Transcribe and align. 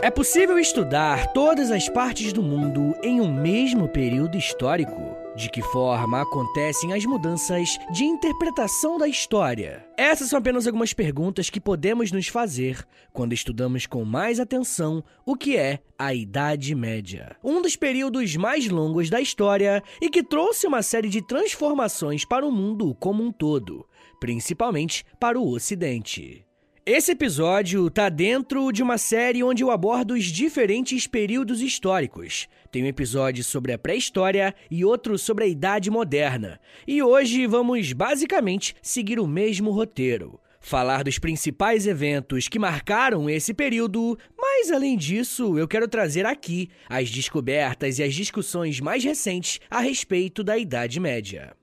É 0.00 0.12
possível 0.12 0.56
estudar 0.60 1.32
todas 1.32 1.72
as 1.72 1.88
partes 1.88 2.32
do 2.32 2.40
mundo 2.40 2.94
em 3.02 3.20
um 3.20 3.34
mesmo 3.34 3.88
período 3.88 4.38
histórico? 4.38 5.16
De 5.34 5.50
que 5.50 5.60
forma 5.60 6.22
acontecem 6.22 6.92
as 6.92 7.04
mudanças 7.04 7.76
de 7.90 8.04
interpretação 8.04 8.96
da 8.96 9.08
história? 9.08 9.84
Essas 9.96 10.28
são 10.28 10.38
apenas 10.38 10.68
algumas 10.68 10.92
perguntas 10.92 11.50
que 11.50 11.60
podemos 11.60 12.12
nos 12.12 12.28
fazer 12.28 12.86
quando 13.12 13.32
estudamos 13.32 13.88
com 13.88 14.04
mais 14.04 14.38
atenção 14.38 15.02
o 15.26 15.34
que 15.34 15.56
é 15.56 15.80
a 15.98 16.14
Idade 16.14 16.76
Média. 16.76 17.36
Um 17.42 17.60
dos 17.60 17.74
períodos 17.74 18.36
mais 18.36 18.68
longos 18.68 19.10
da 19.10 19.20
história 19.20 19.82
e 20.00 20.08
que 20.08 20.22
trouxe 20.22 20.68
uma 20.68 20.80
série 20.80 21.08
de 21.08 21.26
transformações 21.26 22.24
para 22.24 22.46
o 22.46 22.52
mundo 22.52 22.94
como 23.00 23.20
um 23.20 23.32
todo, 23.32 23.84
principalmente 24.20 25.04
para 25.18 25.40
o 25.40 25.50
Ocidente. 25.50 26.47
Esse 26.90 27.12
episódio 27.12 27.90
tá 27.90 28.08
dentro 28.08 28.72
de 28.72 28.82
uma 28.82 28.96
série 28.96 29.44
onde 29.44 29.62
eu 29.62 29.70
abordo 29.70 30.14
os 30.14 30.24
diferentes 30.24 31.06
períodos 31.06 31.60
históricos. 31.60 32.48
Tem 32.72 32.82
um 32.82 32.86
episódio 32.86 33.44
sobre 33.44 33.74
a 33.74 33.78
pré-história 33.78 34.54
e 34.70 34.86
outro 34.86 35.18
sobre 35.18 35.44
a 35.44 35.46
Idade 35.46 35.90
Moderna. 35.90 36.58
E 36.86 37.02
hoje 37.02 37.46
vamos 37.46 37.92
basicamente 37.92 38.74
seguir 38.80 39.20
o 39.20 39.26
mesmo 39.26 39.70
roteiro. 39.70 40.40
Falar 40.62 41.04
dos 41.04 41.18
principais 41.18 41.86
eventos 41.86 42.48
que 42.48 42.58
marcaram 42.58 43.28
esse 43.28 43.52
período, 43.52 44.18
mas 44.34 44.70
além 44.70 44.96
disso, 44.96 45.58
eu 45.58 45.68
quero 45.68 45.88
trazer 45.88 46.24
aqui 46.24 46.70
as 46.88 47.10
descobertas 47.10 47.98
e 47.98 48.02
as 48.02 48.14
discussões 48.14 48.80
mais 48.80 49.04
recentes 49.04 49.60
a 49.70 49.80
respeito 49.80 50.42
da 50.42 50.56
Idade 50.56 50.98
Média. 50.98 51.54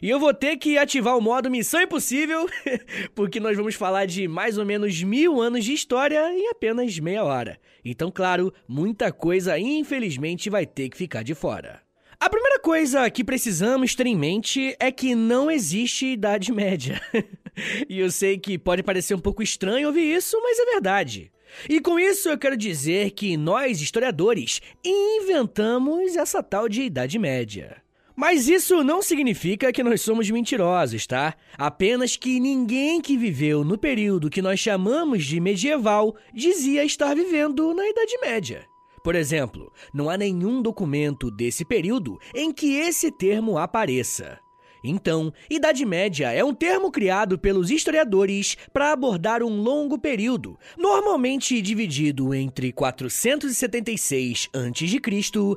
E 0.00 0.08
eu 0.08 0.18
vou 0.18 0.34
ter 0.34 0.56
que 0.56 0.78
ativar 0.78 1.16
o 1.16 1.20
modo 1.20 1.50
Missão 1.50 1.82
Impossível, 1.82 2.48
porque 3.14 3.40
nós 3.40 3.56
vamos 3.56 3.74
falar 3.74 4.06
de 4.06 4.26
mais 4.28 4.58
ou 4.58 4.64
menos 4.64 5.02
mil 5.02 5.40
anos 5.40 5.64
de 5.64 5.72
história 5.72 6.32
em 6.32 6.48
apenas 6.48 6.98
meia 6.98 7.24
hora. 7.24 7.58
Então, 7.84 8.10
claro, 8.10 8.52
muita 8.66 9.12
coisa 9.12 9.58
infelizmente 9.58 10.50
vai 10.50 10.66
ter 10.66 10.88
que 10.88 10.96
ficar 10.96 11.22
de 11.22 11.34
fora. 11.34 11.80
A 12.20 12.30
primeira 12.30 12.60
coisa 12.60 13.10
que 13.10 13.24
precisamos 13.24 13.96
ter 13.96 14.06
em 14.06 14.16
mente 14.16 14.76
é 14.78 14.92
que 14.92 15.12
não 15.12 15.50
existe 15.50 16.06
Idade 16.06 16.52
Média. 16.52 17.00
e 17.88 17.98
eu 17.98 18.12
sei 18.12 18.38
que 18.38 18.56
pode 18.56 18.82
parecer 18.82 19.14
um 19.14 19.18
pouco 19.18 19.42
estranho 19.42 19.88
ouvir 19.88 20.14
isso, 20.14 20.40
mas 20.40 20.56
é 20.56 20.64
verdade. 20.66 21.32
E 21.68 21.80
com 21.80 21.98
isso 21.98 22.28
eu 22.28 22.38
quero 22.38 22.56
dizer 22.56 23.10
que 23.10 23.36
nós, 23.36 23.80
historiadores, 23.80 24.60
inventamos 24.84 26.14
essa 26.14 26.42
tal 26.42 26.68
de 26.68 26.82
Idade 26.82 27.18
Média. 27.18 27.81
Mas 28.16 28.48
isso 28.48 28.84
não 28.84 29.02
significa 29.02 29.72
que 29.72 29.82
nós 29.82 30.00
somos 30.00 30.30
mentirosos, 30.30 31.06
tá? 31.06 31.34
Apenas 31.56 32.16
que 32.16 32.38
ninguém 32.38 33.00
que 33.00 33.16
viveu 33.16 33.64
no 33.64 33.78
período 33.78 34.30
que 34.30 34.42
nós 34.42 34.60
chamamos 34.60 35.24
de 35.24 35.40
medieval 35.40 36.14
dizia 36.32 36.84
estar 36.84 37.14
vivendo 37.14 37.72
na 37.74 37.88
Idade 37.88 38.18
Média. 38.18 38.66
Por 39.02 39.16
exemplo, 39.16 39.72
não 39.92 40.08
há 40.08 40.16
nenhum 40.16 40.62
documento 40.62 41.30
desse 41.30 41.64
período 41.64 42.18
em 42.34 42.52
que 42.52 42.76
esse 42.76 43.10
termo 43.10 43.58
apareça. 43.58 44.38
Então, 44.82 45.32
Idade 45.48 45.84
Média 45.84 46.32
é 46.32 46.42
um 46.44 46.52
termo 46.52 46.90
criado 46.90 47.38
pelos 47.38 47.70
historiadores 47.70 48.56
para 48.72 48.92
abordar 48.92 49.42
um 49.42 49.62
longo 49.62 49.98
período, 49.98 50.58
normalmente 50.76 51.62
dividido 51.62 52.34
entre 52.34 52.72
476 52.72 54.48
a.C. 54.52 55.00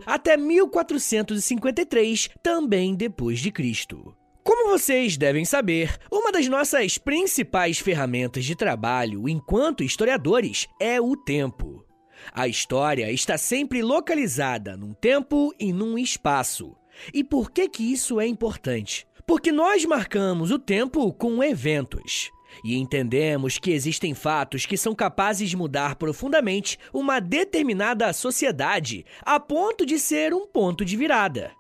até 0.05 0.37
1453, 0.37 2.29
também 2.43 2.93
depois 2.93 3.39
de 3.39 3.51
Cristo. 3.51 4.15
Como 4.43 4.69
vocês 4.69 5.17
devem 5.17 5.43
saber, 5.43 5.97
uma 6.11 6.31
das 6.31 6.47
nossas 6.47 6.99
principais 6.99 7.79
ferramentas 7.79 8.45
de 8.45 8.55
trabalho 8.55 9.27
enquanto 9.27 9.83
historiadores 9.83 10.67
é 10.79 11.01
o 11.01 11.17
tempo. 11.17 11.83
A 12.31 12.47
história 12.47 13.11
está 13.11 13.39
sempre 13.39 13.81
localizada 13.81 14.77
num 14.77 14.93
tempo 14.93 15.51
e 15.59 15.73
num 15.73 15.97
espaço. 15.97 16.75
E 17.13 17.23
por 17.23 17.51
que 17.51 17.67
que 17.67 17.91
isso 17.91 18.19
é 18.19 18.27
importante? 18.27 19.07
Porque 19.27 19.51
nós 19.51 19.83
marcamos 19.85 20.51
o 20.51 20.59
tempo 20.59 21.11
com 21.11 21.43
eventos. 21.43 22.31
E 22.63 22.77
entendemos 22.77 23.57
que 23.57 23.71
existem 23.71 24.13
fatos 24.13 24.65
que 24.65 24.77
são 24.77 24.93
capazes 24.93 25.49
de 25.49 25.57
mudar 25.57 25.95
profundamente 25.95 26.77
uma 26.93 27.19
determinada 27.19 28.13
sociedade 28.13 29.03
a 29.21 29.39
ponto 29.39 29.85
de 29.85 29.97
ser 29.97 30.33
um 30.33 30.45
ponto 30.45 30.85
de 30.85 30.95
virada. 30.95 31.51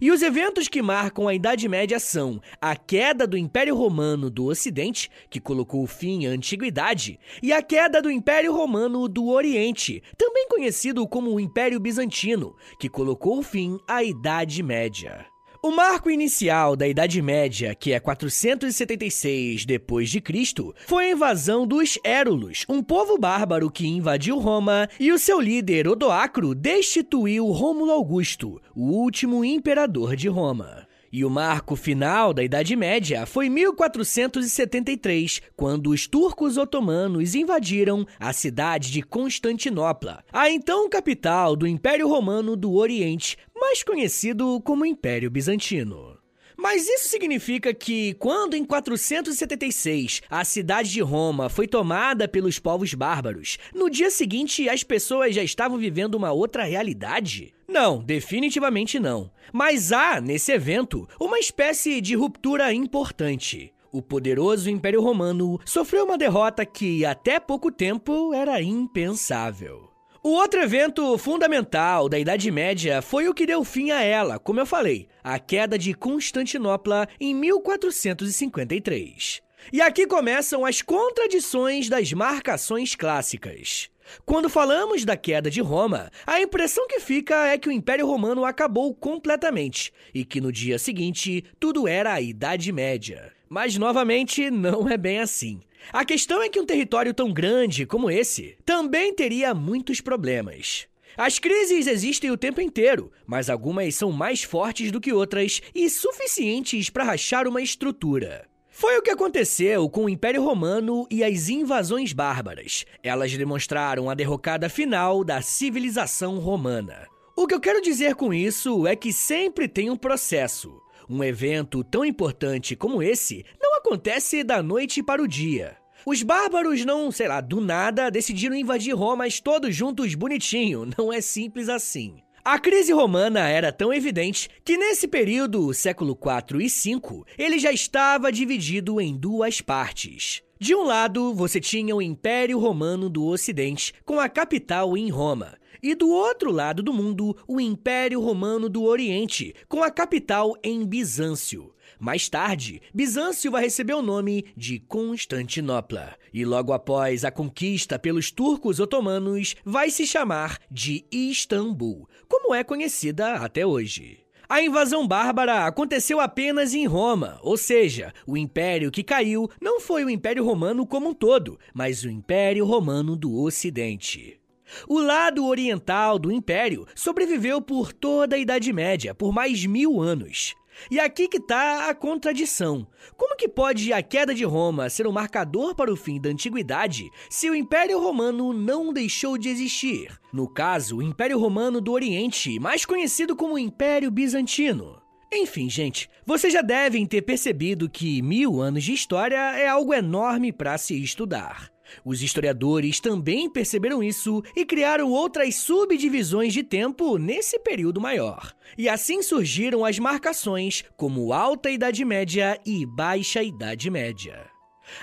E 0.00 0.10
os 0.10 0.22
eventos 0.22 0.68
que 0.68 0.82
marcam 0.82 1.28
a 1.28 1.34
Idade 1.34 1.68
Média 1.68 1.98
são 1.98 2.40
a 2.60 2.76
queda 2.76 3.26
do 3.26 3.36
Império 3.36 3.74
Romano 3.74 4.30
do 4.30 4.46
Ocidente, 4.46 5.10
que 5.30 5.40
colocou 5.40 5.86
fim 5.86 6.26
à 6.26 6.30
Antiguidade, 6.30 7.18
e 7.42 7.52
a 7.52 7.62
queda 7.62 8.02
do 8.02 8.10
Império 8.10 8.52
Romano 8.54 9.08
do 9.08 9.28
Oriente, 9.28 10.02
também 10.18 10.48
conhecido 10.48 11.06
como 11.08 11.32
o 11.32 11.40
Império 11.40 11.80
Bizantino, 11.80 12.54
que 12.78 12.88
colocou 12.90 13.42
fim 13.42 13.78
à 13.88 14.02
Idade 14.02 14.62
Média. 14.62 15.29
O 15.62 15.70
marco 15.70 16.10
inicial 16.10 16.74
da 16.74 16.88
Idade 16.88 17.20
Média, 17.20 17.74
que 17.74 17.92
é 17.92 18.00
476 18.00 19.66
depois 19.66 20.08
de 20.08 20.18
Cristo, 20.18 20.74
foi 20.86 21.04
a 21.04 21.10
invasão 21.10 21.66
dos 21.66 21.98
Érulos, 22.02 22.64
um 22.66 22.82
povo 22.82 23.18
bárbaro 23.18 23.70
que 23.70 23.86
invadiu 23.86 24.38
Roma, 24.38 24.88
e 24.98 25.12
o 25.12 25.18
seu 25.18 25.38
líder 25.38 25.86
Odoacro 25.86 26.54
destituiu 26.54 27.44
Rômulo 27.48 27.90
Augusto, 27.90 28.58
o 28.74 28.84
último 28.90 29.44
imperador 29.44 30.16
de 30.16 30.28
Roma. 30.28 30.88
E 31.12 31.24
o 31.24 31.30
marco 31.30 31.74
final 31.74 32.32
da 32.32 32.44
Idade 32.44 32.76
Média 32.76 33.26
foi 33.26 33.48
1473, 33.48 35.42
quando 35.56 35.90
os 35.90 36.06
turcos 36.06 36.56
otomanos 36.56 37.34
invadiram 37.34 38.06
a 38.18 38.32
cidade 38.32 38.92
de 38.92 39.02
Constantinopla, 39.02 40.22
a 40.32 40.48
então 40.48 40.88
capital 40.88 41.56
do 41.56 41.66
Império 41.66 42.08
Romano 42.08 42.56
do 42.56 42.74
Oriente, 42.74 43.36
mais 43.54 43.82
conhecido 43.82 44.60
como 44.60 44.86
Império 44.86 45.30
Bizantino. 45.30 46.19
Mas 46.60 46.86
isso 46.86 47.08
significa 47.08 47.72
que, 47.72 48.12
quando 48.14 48.54
em 48.54 48.66
476 48.66 50.20
a 50.28 50.44
cidade 50.44 50.90
de 50.90 51.00
Roma 51.00 51.48
foi 51.48 51.66
tomada 51.66 52.28
pelos 52.28 52.58
povos 52.58 52.92
bárbaros, 52.92 53.56
no 53.74 53.88
dia 53.88 54.10
seguinte 54.10 54.68
as 54.68 54.84
pessoas 54.84 55.34
já 55.34 55.42
estavam 55.42 55.78
vivendo 55.78 56.16
uma 56.16 56.32
outra 56.32 56.64
realidade? 56.64 57.54
Não, 57.66 58.02
definitivamente 58.02 59.00
não. 59.00 59.30
Mas 59.50 59.90
há, 59.90 60.20
nesse 60.20 60.52
evento, 60.52 61.08
uma 61.18 61.38
espécie 61.38 61.98
de 61.98 62.14
ruptura 62.14 62.70
importante. 62.74 63.72
O 63.90 64.02
poderoso 64.02 64.68
Império 64.68 65.00
Romano 65.00 65.58
sofreu 65.64 66.04
uma 66.04 66.18
derrota 66.18 66.66
que, 66.66 67.06
até 67.06 67.40
pouco 67.40 67.72
tempo, 67.72 68.34
era 68.34 68.60
impensável. 68.62 69.89
O 70.22 70.32
outro 70.32 70.60
evento 70.60 71.16
fundamental 71.16 72.06
da 72.06 72.18
Idade 72.18 72.50
Média 72.50 73.00
foi 73.00 73.26
o 73.26 73.32
que 73.32 73.46
deu 73.46 73.64
fim 73.64 73.90
a 73.90 74.02
ela, 74.02 74.38
como 74.38 74.60
eu 74.60 74.66
falei, 74.66 75.08
a 75.24 75.38
queda 75.38 75.78
de 75.78 75.94
Constantinopla 75.94 77.08
em 77.18 77.34
1453. 77.34 79.40
E 79.72 79.80
aqui 79.80 80.06
começam 80.06 80.66
as 80.66 80.82
contradições 80.82 81.88
das 81.88 82.12
marcações 82.12 82.94
clássicas. 82.94 83.88
Quando 84.26 84.50
falamos 84.50 85.06
da 85.06 85.16
queda 85.16 85.50
de 85.50 85.62
Roma, 85.62 86.10
a 86.26 86.38
impressão 86.38 86.86
que 86.86 87.00
fica 87.00 87.46
é 87.46 87.56
que 87.56 87.70
o 87.70 87.72
Império 87.72 88.06
Romano 88.06 88.44
acabou 88.44 88.94
completamente 88.94 89.90
e 90.12 90.22
que 90.22 90.38
no 90.38 90.52
dia 90.52 90.78
seguinte 90.78 91.42
tudo 91.58 91.88
era 91.88 92.12
a 92.12 92.20
Idade 92.20 92.70
Média. 92.72 93.32
Mas 93.48 93.78
novamente 93.78 94.50
não 94.50 94.86
é 94.86 94.98
bem 94.98 95.18
assim. 95.18 95.62
A 95.92 96.04
questão 96.04 96.42
é 96.42 96.48
que 96.48 96.60
um 96.60 96.66
território 96.66 97.12
tão 97.14 97.32
grande 97.32 97.86
como 97.86 98.10
esse 98.10 98.56
também 98.64 99.14
teria 99.14 99.54
muitos 99.54 100.00
problemas. 100.00 100.86
As 101.16 101.38
crises 101.38 101.86
existem 101.86 102.30
o 102.30 102.36
tempo 102.36 102.60
inteiro, 102.60 103.10
mas 103.26 103.50
algumas 103.50 103.94
são 103.94 104.12
mais 104.12 104.42
fortes 104.42 104.92
do 104.92 105.00
que 105.00 105.12
outras 105.12 105.60
e 105.74 105.90
suficientes 105.90 106.88
para 106.88 107.04
rachar 107.04 107.48
uma 107.48 107.60
estrutura. 107.60 108.48
Foi 108.70 108.96
o 108.96 109.02
que 109.02 109.10
aconteceu 109.10 109.90
com 109.90 110.04
o 110.04 110.08
Império 110.08 110.42
Romano 110.42 111.06
e 111.10 111.22
as 111.24 111.48
invasões 111.48 112.12
bárbaras. 112.12 112.86
Elas 113.02 113.36
demonstraram 113.36 114.08
a 114.08 114.14
derrocada 114.14 114.68
final 114.68 115.22
da 115.22 115.42
civilização 115.42 116.38
romana. 116.38 117.06
O 117.36 117.46
que 117.46 117.54
eu 117.54 117.60
quero 117.60 117.82
dizer 117.82 118.14
com 118.14 118.32
isso 118.32 118.86
é 118.86 118.94
que 118.94 119.12
sempre 119.12 119.68
tem 119.68 119.90
um 119.90 119.96
processo. 119.96 120.80
Um 121.08 121.24
evento 121.24 121.82
tão 121.82 122.04
importante 122.04 122.76
como 122.76 123.02
esse 123.02 123.44
acontece 123.80 124.44
da 124.44 124.62
noite 124.62 125.02
para 125.02 125.22
o 125.22 125.26
dia. 125.26 125.76
Os 126.04 126.22
bárbaros 126.22 126.84
não, 126.84 127.10
sei 127.10 127.28
lá, 127.28 127.40
do 127.40 127.60
nada 127.60 128.10
decidiram 128.10 128.54
invadir 128.54 128.94
Roma 128.94 129.24
todos 129.42 129.74
juntos 129.74 130.14
bonitinho. 130.14 130.88
Não 130.96 131.12
é 131.12 131.20
simples 131.20 131.68
assim. 131.68 132.16
A 132.42 132.58
crise 132.58 132.90
romana 132.92 133.48
era 133.48 133.70
tão 133.70 133.92
evidente 133.92 134.48
que 134.64 134.78
nesse 134.78 135.06
período, 135.06 135.74
século 135.74 136.16
4 136.16 136.60
e 136.60 136.70
5, 136.70 137.26
ele 137.36 137.58
já 137.58 137.70
estava 137.70 138.32
dividido 138.32 138.98
em 138.98 139.14
duas 139.14 139.60
partes. 139.60 140.42
De 140.58 140.74
um 140.74 140.84
lado, 140.84 141.34
você 141.34 141.60
tinha 141.60 141.94
o 141.94 142.00
Império 142.00 142.58
Romano 142.58 143.10
do 143.10 143.26
Ocidente, 143.26 143.94
com 144.04 144.18
a 144.18 144.28
capital 144.28 144.96
em 144.96 145.10
Roma, 145.10 145.58
E 145.82 145.94
do 145.94 146.10
outro 146.10 146.50
lado 146.50 146.82
do 146.82 146.92
mundo, 146.92 147.34
o 147.48 147.58
Império 147.58 148.20
Romano 148.20 148.68
do 148.68 148.84
Oriente, 148.84 149.54
com 149.68 149.82
a 149.82 149.90
capital 149.90 150.54
em 150.62 150.84
Bizâncio. 150.84 151.72
Mais 152.00 152.30
tarde, 152.30 152.80
Bizâncio 152.94 153.50
vai 153.50 153.64
receber 153.64 153.92
o 153.92 154.00
nome 154.00 154.46
de 154.56 154.80
Constantinopla. 154.80 156.16
E 156.32 156.46
logo 156.46 156.72
após 156.72 157.26
a 157.26 157.30
conquista 157.30 157.98
pelos 157.98 158.30
turcos 158.30 158.80
otomanos, 158.80 159.54
vai 159.66 159.90
se 159.90 160.06
chamar 160.06 160.58
de 160.70 161.04
Istambul, 161.12 162.08
como 162.26 162.54
é 162.54 162.64
conhecida 162.64 163.34
até 163.34 163.66
hoje. 163.66 164.20
A 164.48 164.62
invasão 164.62 165.06
bárbara 165.06 165.66
aconteceu 165.66 166.18
apenas 166.20 166.72
em 166.72 166.86
Roma, 166.86 167.38
ou 167.42 167.58
seja, 167.58 168.14
o 168.26 168.34
império 168.34 168.90
que 168.90 169.04
caiu 169.04 169.48
não 169.60 169.78
foi 169.78 170.02
o 170.02 170.10
Império 170.10 170.42
Romano 170.42 170.86
como 170.86 171.10
um 171.10 171.14
todo, 171.14 171.58
mas 171.74 172.02
o 172.02 172.08
Império 172.08 172.64
Romano 172.64 173.14
do 173.14 173.40
Ocidente. 173.40 174.40
O 174.88 175.00
lado 175.00 175.46
oriental 175.46 176.18
do 176.18 176.32
império 176.32 176.86
sobreviveu 176.94 177.60
por 177.60 177.92
toda 177.92 178.36
a 178.36 178.38
Idade 178.38 178.72
Média, 178.72 179.14
por 179.14 179.32
mais 179.32 179.64
mil 179.66 180.00
anos. 180.00 180.54
E 180.90 181.00
aqui 181.00 181.26
que 181.26 181.38
está 181.38 181.88
a 181.88 181.94
contradição. 181.94 182.86
Como 183.16 183.36
que 183.36 183.48
pode 183.48 183.92
a 183.92 184.02
queda 184.02 184.34
de 184.34 184.44
Roma 184.44 184.88
ser 184.88 185.06
um 185.06 185.12
marcador 185.12 185.74
para 185.74 185.92
o 185.92 185.96
fim 185.96 186.20
da 186.20 186.30
antiguidade 186.30 187.10
se 187.28 187.50
o 187.50 187.54
Império 187.54 187.98
Romano 187.98 188.52
não 188.52 188.92
deixou 188.92 189.36
de 189.36 189.48
existir? 189.48 190.18
No 190.32 190.48
caso, 190.48 190.98
o 190.98 191.02
Império 191.02 191.38
Romano 191.38 191.80
do 191.80 191.92
Oriente, 191.92 192.60
mais 192.60 192.84
conhecido 192.84 193.34
como 193.34 193.58
Império 193.58 194.10
Bizantino. 194.10 195.00
Enfim, 195.32 195.70
gente, 195.70 196.10
vocês 196.26 196.52
já 196.52 196.60
devem 196.60 197.06
ter 197.06 197.22
percebido 197.22 197.88
que 197.88 198.20
mil 198.20 198.60
anos 198.60 198.82
de 198.82 198.92
história 198.92 199.38
é 199.56 199.68
algo 199.68 199.94
enorme 199.94 200.52
para 200.52 200.76
se 200.76 201.00
estudar. 201.00 201.70
Os 202.04 202.22
historiadores 202.22 203.00
também 203.00 203.48
perceberam 203.48 204.02
isso 204.02 204.42
e 204.56 204.64
criaram 204.64 205.10
outras 205.10 205.56
subdivisões 205.56 206.52
de 206.52 206.62
tempo 206.62 207.18
nesse 207.18 207.58
período 207.58 208.00
maior. 208.00 208.54
E 208.76 208.88
assim 208.88 209.22
surgiram 209.22 209.84
as 209.84 209.98
marcações 209.98 210.84
como 210.96 211.32
Alta 211.32 211.70
Idade 211.70 212.04
Média 212.04 212.58
e 212.64 212.86
Baixa 212.86 213.42
Idade 213.42 213.90
Média. 213.90 214.50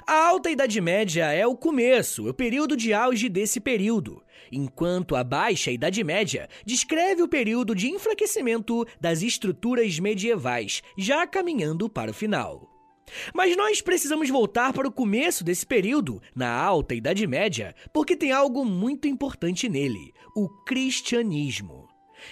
A 0.06 0.28
Alta 0.28 0.50
Idade 0.50 0.82
Média 0.82 1.32
é 1.32 1.46
o 1.46 1.56
começo, 1.56 2.28
o 2.28 2.34
período 2.34 2.76
de 2.76 2.94
auge 2.94 3.30
desse 3.30 3.60
período, 3.60 4.22
enquanto 4.52 5.16
a 5.16 5.24
Baixa 5.24 5.72
Idade 5.72 6.04
Média 6.04 6.50
descreve 6.66 7.22
o 7.22 7.28
período 7.28 7.74
de 7.74 7.88
enfraquecimento 7.90 8.86
das 9.00 9.22
estruturas 9.22 10.00
medievais, 10.00 10.82
já 10.98 11.26
caminhando 11.26 11.90
para 11.90 12.12
o 12.12 12.14
final. 12.14 12.77
Mas 13.34 13.56
nós 13.56 13.82
precisamos 13.82 14.30
voltar 14.30 14.74
para 14.74 14.88
o 14.88 14.92
começo 14.92 15.44
desse 15.44 15.66
período, 15.66 16.22
na 16.36 16.52
Alta 16.54 16.94
Idade 16.96 17.26
Média, 17.26 17.74
porque 17.94 18.16
tem 18.16 18.32
algo 18.32 18.66
muito 18.66 19.08
importante 19.08 19.70
nele: 19.70 20.14
o 20.36 20.50
cristianismo. 20.66 21.88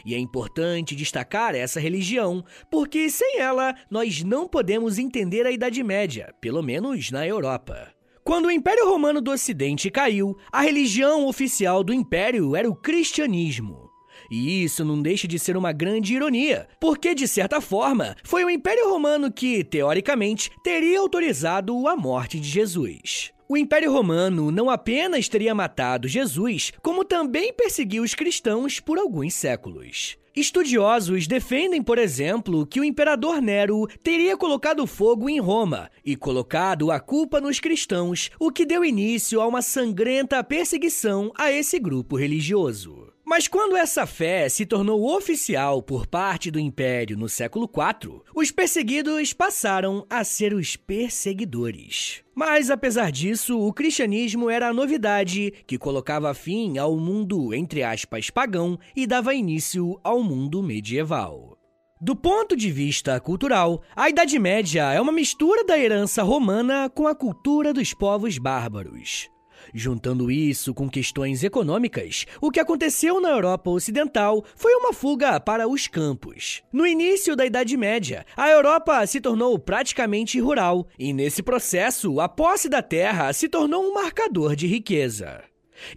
E 0.05 0.15
é 0.15 0.17
importante 0.17 0.95
destacar 0.95 1.55
essa 1.55 1.79
religião, 1.79 2.43
porque 2.71 3.09
sem 3.09 3.39
ela 3.39 3.75
nós 3.89 4.23
não 4.23 4.47
podemos 4.47 4.97
entender 4.97 5.45
a 5.45 5.51
Idade 5.51 5.83
Média, 5.83 6.33
pelo 6.41 6.61
menos 6.61 7.11
na 7.11 7.25
Europa. 7.25 7.93
Quando 8.23 8.47
o 8.47 8.51
Império 8.51 8.89
Romano 8.89 9.21
do 9.21 9.29
Ocidente 9.29 9.91
caiu, 9.91 10.35
a 10.51 10.61
religião 10.61 11.27
oficial 11.27 11.83
do 11.83 11.93
império 11.93 12.55
era 12.55 12.67
o 12.67 12.75
cristianismo. 12.75 13.84
E 14.29 14.63
isso 14.63 14.83
não 14.83 15.01
deixa 15.01 15.27
de 15.27 15.37
ser 15.39 15.57
uma 15.57 15.71
grande 15.71 16.13
ironia, 16.13 16.67
porque, 16.79 17.13
de 17.13 17.27
certa 17.27 17.61
forma, 17.61 18.15
foi 18.23 18.43
o 18.43 18.49
Império 18.49 18.89
Romano 18.89 19.31
que, 19.31 19.63
teoricamente, 19.63 20.49
teria 20.63 20.99
autorizado 20.99 21.87
a 21.87 21.95
morte 21.95 22.39
de 22.39 22.47
Jesus. 22.47 23.31
O 23.47 23.55
Império 23.55 23.91
Romano 23.91 24.49
não 24.49 24.71
apenas 24.71 25.29
teria 25.29 25.53
matado 25.53 26.07
Jesus, 26.07 26.73
como 26.81 27.05
também 27.05 27.53
perseguiu 27.53 28.01
os 28.01 28.15
cristãos 28.15 28.79
por 28.79 28.97
alguns 28.97 29.35
séculos. 29.35 30.17
Estudiosos 30.35 31.27
defendem, 31.27 31.81
por 31.81 31.97
exemplo, 31.97 32.65
que 32.65 32.79
o 32.79 32.83
imperador 32.83 33.41
Nero 33.41 33.87
teria 34.03 34.35
colocado 34.35 34.85
fogo 34.85 35.29
em 35.29 35.39
Roma 35.39 35.89
e 36.03 36.15
colocado 36.15 36.91
a 36.91 36.99
culpa 36.99 37.39
nos 37.39 37.59
cristãos, 37.59 38.29
o 38.37 38.51
que 38.51 38.65
deu 38.65 38.83
início 38.83 39.39
a 39.39 39.47
uma 39.47 39.61
sangrenta 39.61 40.43
perseguição 40.43 41.31
a 41.37 41.49
esse 41.51 41.79
grupo 41.79 42.17
religioso. 42.17 43.14
Mas 43.25 43.47
quando 43.47 43.75
essa 43.75 44.05
fé 44.05 44.47
se 44.47 44.67
tornou 44.67 45.15
oficial 45.15 45.81
por 45.81 46.05
parte 46.05 46.51
do 46.51 46.59
Império 46.59 47.17
no 47.17 47.27
século 47.27 47.67
IV, 47.67 48.21
os 48.35 48.51
perseguidos 48.51 49.33
passaram 49.33 50.05
a 50.07 50.23
ser 50.23 50.53
os 50.53 50.75
perseguidores. 50.75 52.23
Mas 52.35 52.69
apesar 52.69 53.11
disso, 53.11 53.59
o 53.59 53.73
cristianismo 53.73 54.47
era 54.47 54.67
a 54.69 54.73
novidade 54.73 55.51
que 55.65 55.77
colocava 55.77 56.35
fim 56.35 56.77
ao 56.77 56.95
mundo, 56.97 57.51
entre 57.51 57.81
aspas, 57.81 58.29
pagão 58.29 58.77
e 58.95 59.07
dava 59.07 59.33
início 59.33 59.99
ao 60.03 60.21
mundo 60.21 60.61
medieval. 60.61 61.57
Do 61.99 62.15
ponto 62.15 62.55
de 62.55 62.69
vista 62.69 63.19
cultural, 63.19 63.81
a 63.95 64.07
Idade 64.07 64.37
Média 64.37 64.93
é 64.93 65.01
uma 65.01 65.11
mistura 65.11 65.63
da 65.63 65.79
herança 65.79 66.21
romana 66.21 66.91
com 66.93 67.07
a 67.07 67.15
cultura 67.15 67.73
dos 67.73 67.91
povos 67.91 68.37
bárbaros. 68.37 69.33
Juntando 69.77 70.31
isso 70.31 70.73
com 70.73 70.87
questões 70.87 71.43
econômicas, 71.43 72.25
o 72.39 72.49
que 72.49 72.61
aconteceu 72.61 73.19
na 73.19 73.27
Europa 73.27 73.69
Ocidental 73.69 74.41
foi 74.55 74.73
uma 74.73 74.93
fuga 74.93 75.37
para 75.37 75.67
os 75.67 75.85
campos. 75.85 76.63
No 76.71 76.87
início 76.87 77.35
da 77.35 77.45
Idade 77.45 77.75
Média, 77.75 78.25
a 78.37 78.49
Europa 78.49 79.05
se 79.05 79.19
tornou 79.19 79.59
praticamente 79.59 80.39
rural, 80.39 80.87
e 80.97 81.11
nesse 81.11 81.43
processo, 81.43 82.21
a 82.21 82.29
posse 82.29 82.69
da 82.69 82.81
terra 82.81 83.33
se 83.33 83.49
tornou 83.49 83.83
um 83.83 83.93
marcador 83.93 84.55
de 84.55 84.65
riqueza. 84.65 85.43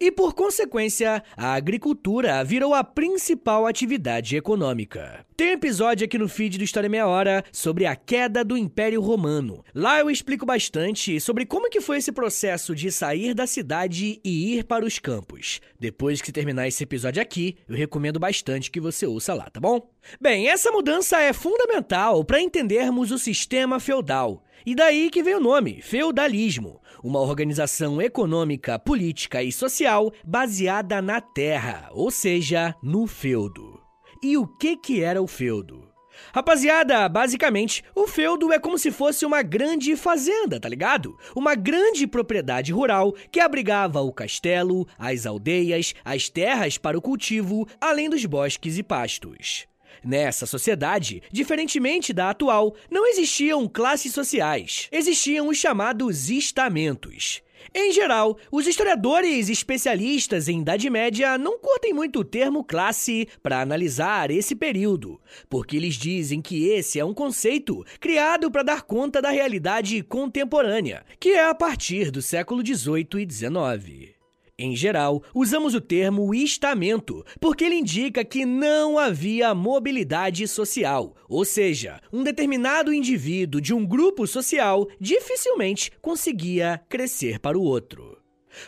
E 0.00 0.11
por 0.11 0.35
consequência, 0.35 1.23
a 1.37 1.55
agricultura 1.55 2.43
virou 2.44 2.75
a 2.75 2.82
principal 2.82 3.67
atividade 3.67 4.37
econômica. 4.37 5.25
Tem 5.37 5.52
episódio 5.52 6.05
aqui 6.05 6.19
no 6.19 6.29
feed 6.29 6.58
do 6.58 6.64
História 6.64 6.88
Meia 6.88 7.06
Hora 7.06 7.44
sobre 7.52 7.87
a 7.87 7.94
queda 7.94 8.44
do 8.44 8.56
Império 8.56 9.00
Romano. 9.00 9.64
Lá 9.73 10.00
eu 10.00 10.11
explico 10.11 10.44
bastante 10.44 11.20
sobre 11.20 11.46
como 11.46 11.70
que 11.70 11.81
foi 11.81 11.99
esse 11.99 12.11
processo 12.11 12.75
de 12.75 12.90
sair 12.90 13.35
da 13.35 13.46
cidade 13.46 14.20
e 14.25 14.56
ir 14.56 14.64
para 14.64 14.85
os 14.85 14.99
campos. 14.99 15.61
Depois 15.79 16.20
que 16.20 16.32
terminar 16.32 16.67
esse 16.67 16.82
episódio 16.82 17.23
aqui, 17.23 17.56
eu 17.69 17.76
recomendo 17.76 18.19
bastante 18.19 18.70
que 18.70 18.81
você 18.81 19.06
ouça 19.06 19.32
lá, 19.32 19.49
tá 19.49 19.61
bom? 19.61 19.88
Bem, 20.20 20.49
essa 20.49 20.73
mudança 20.73 21.20
é 21.20 21.32
fundamental 21.32 22.25
para 22.25 22.41
entendermos 22.41 23.12
o 23.12 23.19
sistema 23.19 23.79
feudal. 23.79 24.43
E 24.67 24.75
daí 24.75 25.08
que 25.08 25.23
vem 25.23 25.34
o 25.34 25.41
nome, 25.41 25.81
feudalismo, 25.81 26.81
uma 27.03 27.21
organização 27.21 28.00
econômica, 28.00 28.79
política 28.79 29.43
e 29.43 29.53
social 29.53 30.12
baseada 30.25 31.00
na 31.00 31.21
terra, 31.21 31.89
ou 31.93 32.11
seja, 32.11 32.75
no 32.83 33.06
feudo. 33.06 33.81
E 34.23 34.37
o 34.37 34.47
que 34.47 34.77
que 34.77 35.03
era 35.03 35.22
o 35.22 35.27
feudo? 35.27 35.89
Rapaziada, 36.32 37.08
basicamente, 37.08 37.82
o 37.94 38.06
feudo 38.06 38.53
é 38.53 38.58
como 38.58 38.79
se 38.79 38.91
fosse 38.91 39.25
uma 39.25 39.43
grande 39.43 39.96
fazenda, 39.96 40.61
tá 40.61 40.69
ligado? 40.69 41.17
Uma 41.34 41.55
grande 41.55 42.06
propriedade 42.06 42.72
rural 42.72 43.15
que 43.31 43.41
abrigava 43.41 44.01
o 44.01 44.13
castelo, 44.13 44.87
as 44.99 45.27
aldeias, 45.27 45.94
as 46.05 46.29
terras 46.29 46.77
para 46.77 46.99
o 46.99 47.03
cultivo, 47.03 47.67
além 47.81 48.11
dos 48.11 48.25
bosques 48.25 48.79
e 48.79 48.82
pastos. 48.82 49.67
Nessa 50.05 50.46
sociedade, 50.46 51.22
diferentemente 51.31 52.12
da 52.12 52.31
atual, 52.31 52.74
não 52.90 53.06
existiam 53.06 53.69
classes 53.69 54.12
sociais. 54.12 54.88
Existiam 54.90 55.48
os 55.48 55.56
chamados 55.56 56.31
estamentos. 56.31 57.43
Em 57.74 57.93
geral, 57.93 58.38
os 58.50 58.67
historiadores 58.67 59.48
especialistas 59.48 60.48
em 60.48 60.60
Idade 60.60 60.88
Média 60.88 61.36
não 61.36 61.58
curtem 61.58 61.93
muito 61.93 62.20
o 62.20 62.24
termo 62.24 62.64
classe 62.64 63.28
para 63.43 63.60
analisar 63.60 64.31
esse 64.31 64.55
período, 64.55 65.20
porque 65.48 65.76
eles 65.76 65.94
dizem 65.94 66.40
que 66.40 66.69
esse 66.69 66.98
é 66.98 67.05
um 67.05 67.14
conceito 67.14 67.84
criado 68.00 68.50
para 68.50 68.62
dar 68.62 68.82
conta 68.82 69.20
da 69.20 69.31
realidade 69.31 70.02
contemporânea, 70.02 71.05
que 71.20 71.31
é 71.31 71.44
a 71.44 71.55
partir 71.55 72.10
do 72.10 72.22
século 72.22 72.64
XVIII 72.64 73.06
e 73.19 73.31
XIX. 73.31 74.18
Em 74.60 74.74
geral, 74.74 75.22
usamos 75.32 75.72
o 75.72 75.81
termo 75.81 76.34
estamento, 76.34 77.24
porque 77.41 77.62
ele 77.62 77.77
indica 77.77 78.24
que 78.24 78.44
não 78.44 78.98
havia 78.98 79.55
mobilidade 79.55 80.48
social, 80.48 81.15
ou 81.29 81.44
seja, 81.44 82.00
um 82.12 82.24
determinado 82.24 82.93
indivíduo 82.93 83.60
de 83.60 83.72
um 83.72 83.86
grupo 83.86 84.27
social 84.27 84.88
dificilmente 85.00 85.93
conseguia 86.03 86.82
crescer 86.88 87.38
para 87.38 87.56
o 87.56 87.62
outro. 87.62 88.19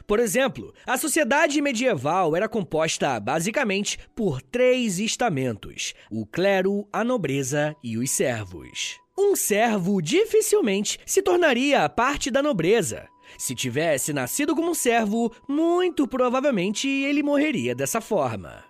Por 0.07 0.21
exemplo, 0.21 0.73
a 0.87 0.97
sociedade 0.97 1.61
medieval 1.61 2.37
era 2.37 2.49
composta 2.49 3.19
basicamente 3.19 3.99
por 4.15 4.41
três 4.41 5.01
estamentos: 5.01 5.93
o 6.09 6.25
clero, 6.25 6.87
a 6.93 7.03
nobreza 7.03 7.75
e 7.83 7.99
os 7.99 8.11
servos. 8.11 9.01
Um 9.19 9.35
servo 9.35 10.01
dificilmente 10.01 11.01
se 11.05 11.21
tornaria 11.21 11.89
parte 11.89 12.31
da 12.31 12.41
nobreza, 12.41 13.09
se 13.39 13.55
tivesse 13.55 14.13
nascido 14.13 14.55
como 14.55 14.71
um 14.71 14.75
servo, 14.75 15.33
muito 15.49 16.07
provavelmente 16.07 16.89
ele 16.89 17.23
morreria 17.23 17.75
dessa 17.75 18.01
forma. 18.01 18.65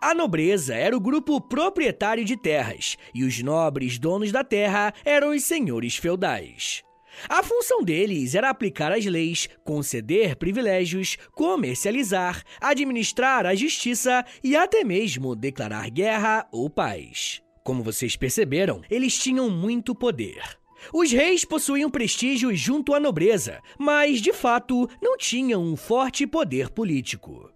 A 0.00 0.14
nobreza 0.14 0.74
era 0.74 0.96
o 0.96 1.00
grupo 1.00 1.40
proprietário 1.40 2.24
de 2.24 2.36
terras, 2.36 2.96
e 3.14 3.24
os 3.24 3.42
nobres 3.42 3.98
donos 3.98 4.30
da 4.30 4.44
terra 4.44 4.92
eram 5.04 5.30
os 5.30 5.44
senhores 5.44 5.96
feudais. 5.96 6.82
A 7.28 7.42
função 7.42 7.82
deles 7.82 8.34
era 8.34 8.50
aplicar 8.50 8.92
as 8.92 9.04
leis, 9.04 9.48
conceder 9.64 10.36
privilégios, 10.36 11.16
comercializar, 11.32 12.42
administrar 12.60 13.46
a 13.46 13.54
justiça 13.54 14.24
e 14.42 14.56
até 14.56 14.84
mesmo 14.84 15.34
declarar 15.34 15.90
guerra 15.90 16.46
ou 16.52 16.70
paz. 16.70 17.42
Como 17.64 17.82
vocês 17.82 18.16
perceberam, 18.16 18.80
eles 18.90 19.18
tinham 19.18 19.50
muito 19.50 19.94
poder. 19.94 20.59
Os 20.92 21.12
reis 21.12 21.44
possuíam 21.44 21.90
prestígio 21.90 22.54
junto 22.54 22.94
à 22.94 23.00
nobreza, 23.00 23.60
mas 23.78 24.20
de 24.20 24.32
fato 24.32 24.88
não 25.00 25.16
tinham 25.16 25.62
um 25.62 25.76
forte 25.76 26.26
poder 26.26 26.70
político. 26.70 27.50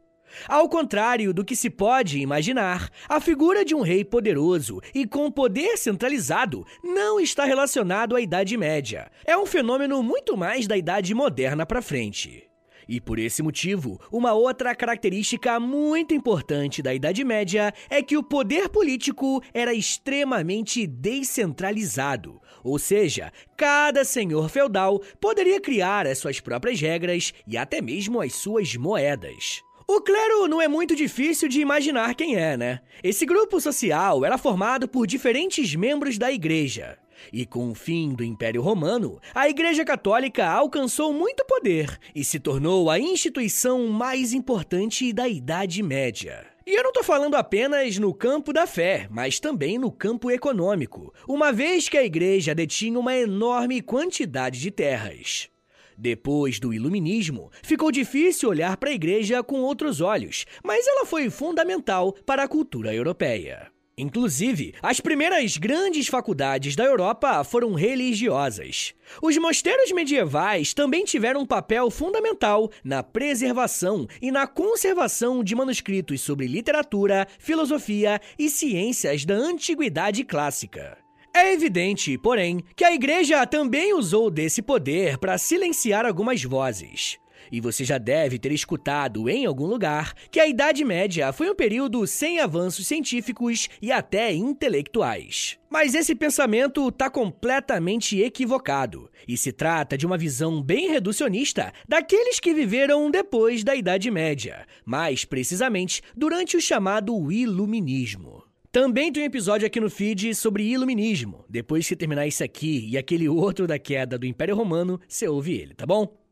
Ao 0.49 0.69
contrário 0.69 1.33
do 1.33 1.45
que 1.45 1.55
se 1.55 1.71
pode 1.71 2.19
imaginar, 2.19 2.91
a 3.09 3.21
figura 3.21 3.65
de 3.65 3.75
um 3.75 3.81
rei 3.81 4.05
poderoso 4.05 4.81
e 4.95 5.07
com 5.07 5.31
poder 5.31 5.77
centralizado 5.77 6.67
não 6.83 7.21
está 7.21 7.45
relacionado 7.45 8.17
à 8.17 8.21
Idade 8.21 8.57
Média. 8.57 9.11
É 9.25 9.37
um 9.37 9.47
fenômeno 9.47 10.03
muito 10.03 10.37
mais 10.37 10.67
da 10.67 10.77
Idade 10.77 11.15
Moderna 11.15 11.65
para 11.65 11.83
frente. 11.83 12.54
E 12.89 13.01
por 13.01 13.19
esse 13.19 13.43
motivo, 13.43 14.01
uma 14.13 14.33
outra 14.33 14.75
característica 14.75 15.59
muito 15.59 16.15
importante 16.15 16.83
da 16.83 16.95
Idade 16.95 17.25
Média 17.25 17.73
é 17.89 18.03
que 18.03 18.17
o 18.17 18.23
poder 18.23 18.69
político 18.69 19.43
era 19.53 19.73
extremamente 19.73 20.87
descentralizado, 20.87 22.41
ou 22.63 22.79
seja, 22.79 23.33
cada 23.57 24.05
senhor 24.05 24.49
feudal 24.49 25.01
poderia 25.21 25.61
criar 25.61 26.07
as 26.07 26.19
suas 26.19 26.41
próprias 26.41 26.81
regras 26.81 27.33
e 27.47 27.57
até 27.57 27.81
mesmo 27.81 28.21
as 28.21 28.35
suas 28.35 28.75
moedas. 28.75 29.63
O 29.87 30.01
clero 30.01 30.49
não 30.49 30.63
é 30.63 30.67
muito 30.67 30.97
difícil 30.97 31.47
de 31.47 31.61
imaginar 31.61 32.15
quem 32.15 32.37
é, 32.37 32.57
né? 32.57 32.81
Esse 33.03 33.27
grupo 33.27 33.61
social 33.61 34.25
era 34.25 34.39
formado 34.39 34.89
por 34.89 35.07
diferentes 35.07 35.75
membros 35.75 36.17
da 36.17 36.33
igreja. 36.33 36.99
E 37.33 37.47
com 37.47 37.71
o 37.71 37.75
fim 37.75 38.15
do 38.15 38.25
Império 38.25 38.63
Romano, 38.63 39.21
a 39.35 39.49
Igreja 39.49 39.85
Católica 39.85 40.47
alcançou 40.47 41.13
muito 41.13 41.45
poder 41.45 41.99
e 42.15 42.25
se 42.25 42.39
tornou 42.39 42.91
a 42.91 42.99
instituição 42.99 43.89
mais 43.89 44.33
importante 44.33 45.13
da 45.13 45.29
Idade 45.29 45.83
Média. 45.83 46.47
E 46.67 46.75
eu 46.75 46.83
não 46.83 46.91
estou 46.91 47.05
falando 47.05 47.35
apenas 47.35 47.99
no 47.99 48.15
campo 48.15 48.51
da 48.51 48.67
fé, 48.67 49.07
mas 49.11 49.39
também 49.39 49.79
no 49.79 49.93
campo 49.93 50.31
econômico, 50.31 51.13
uma 51.29 51.53
vez 51.53 51.91
que 51.91 51.99
a 51.99 52.05
igreja 52.05 52.55
detinha 52.55 52.99
uma 52.99 53.15
enorme 53.15 53.83
quantidade 53.83 54.59
de 54.59 54.71
terras. 54.71 55.51
Depois 55.97 56.59
do 56.59 56.73
Iluminismo, 56.73 57.51
ficou 57.63 57.93
difícil 57.93 58.49
olhar 58.49 58.77
para 58.79 58.91
a 58.91 58.95
igreja 58.95 59.43
com 59.43 59.61
outros 59.61 60.01
olhos, 60.01 60.47
mas 60.65 60.87
ela 60.87 61.05
foi 61.05 61.29
fundamental 61.29 62.15
para 62.25 62.45
a 62.45 62.49
cultura 62.49 62.95
europeia. 62.95 63.74
Inclusive, 63.97 64.75
as 64.83 64.99
primeiras 64.99 65.57
grandes 65.57 66.09
faculdades 66.09 66.75
da 66.75 66.85
Europa 66.85 67.45
foram 67.45 67.75
religiosas. 67.75 68.93
Os 69.23 69.37
mosteiros 69.39 69.93
medievais 69.93 70.75
também 70.75 71.05
tiveram 71.05 71.43
um 71.43 71.47
papel 71.47 71.89
fundamental 71.91 72.71
na 72.83 73.05
preservação 73.05 74.09
e 74.21 74.33
na 74.33 74.49
conservação 74.49 75.45
de 75.45 75.55
manuscritos 75.55 76.21
sobre 76.21 76.49
literatura, 76.49 77.29
filosofia 77.39 78.21
e 78.37 78.51
ciências 78.51 79.25
da 79.25 79.35
antiguidade 79.35 80.25
clássica. 80.25 80.99
É 81.33 81.53
evidente, 81.53 82.19
porém, 82.19 82.65
que 82.75 82.85
a 82.85 82.93
igreja 82.93 83.47
também 83.47 83.93
usou 83.93 84.29
desse 84.29 84.61
poder 84.61 85.19
para 85.19 85.39
silenciar 85.39 86.05
algumas 86.05 86.43
vozes. 86.43 87.19
E 87.55 87.61
você 87.61 87.85
já 87.85 87.99
deve 87.99 88.37
ter 88.37 88.51
escutado 88.51 89.29
em 89.29 89.47
algum 89.47 89.67
lugar 89.67 90.13
que 90.29 90.41
a 90.41 90.49
Idade 90.49 90.85
Média 90.85 91.33
foi 91.33 91.49
um 91.49 91.55
período 91.55 92.05
sem 92.05 92.41
avanços 92.41 92.85
científicos 92.85 93.69
e 93.81 93.93
até 93.93 94.33
intelectuais. 94.33 95.57
Mas 95.71 95.95
esse 95.95 96.17
pensamento 96.17 96.89
está 96.89 97.09
completamente 97.09 98.21
equivocado 98.21 99.09
e 99.29 99.37
se 99.37 99.53
trata 99.53 99.97
de 99.97 100.05
uma 100.05 100.19
visão 100.19 100.61
bem 100.61 100.89
reducionista 100.89 101.73
daqueles 101.89 102.41
que 102.41 102.53
viveram 102.53 103.09
depois 103.09 103.63
da 103.63 103.77
Idade 103.77 104.11
Média, 104.11 104.67
mais 104.85 105.25
precisamente 105.25 106.03
durante 106.17 106.57
o 106.57 106.61
chamado 106.61 107.31
Iluminismo. 107.31 108.43
Também 108.73 109.13
tem 109.13 109.23
um 109.23 109.27
episódio 109.27 109.65
aqui 109.65 109.79
no 109.79 109.89
feed 109.89 110.35
sobre 110.35 110.65
iluminismo. 110.65 111.45
Depois 111.49 111.87
que 111.87 111.95
terminar 111.95 112.27
esse 112.27 112.43
aqui 112.43 112.89
e 112.91 112.99
aquele 112.99 113.29
outro 113.29 113.65
da 113.65 113.79
queda 113.79 114.19
do 114.19 114.27
Império 114.27 114.57
Romano, 114.57 115.01
você 115.07 115.29
ouve 115.29 115.55
ele, 115.55 115.73
tá 115.73 115.87
bom? 115.87 116.24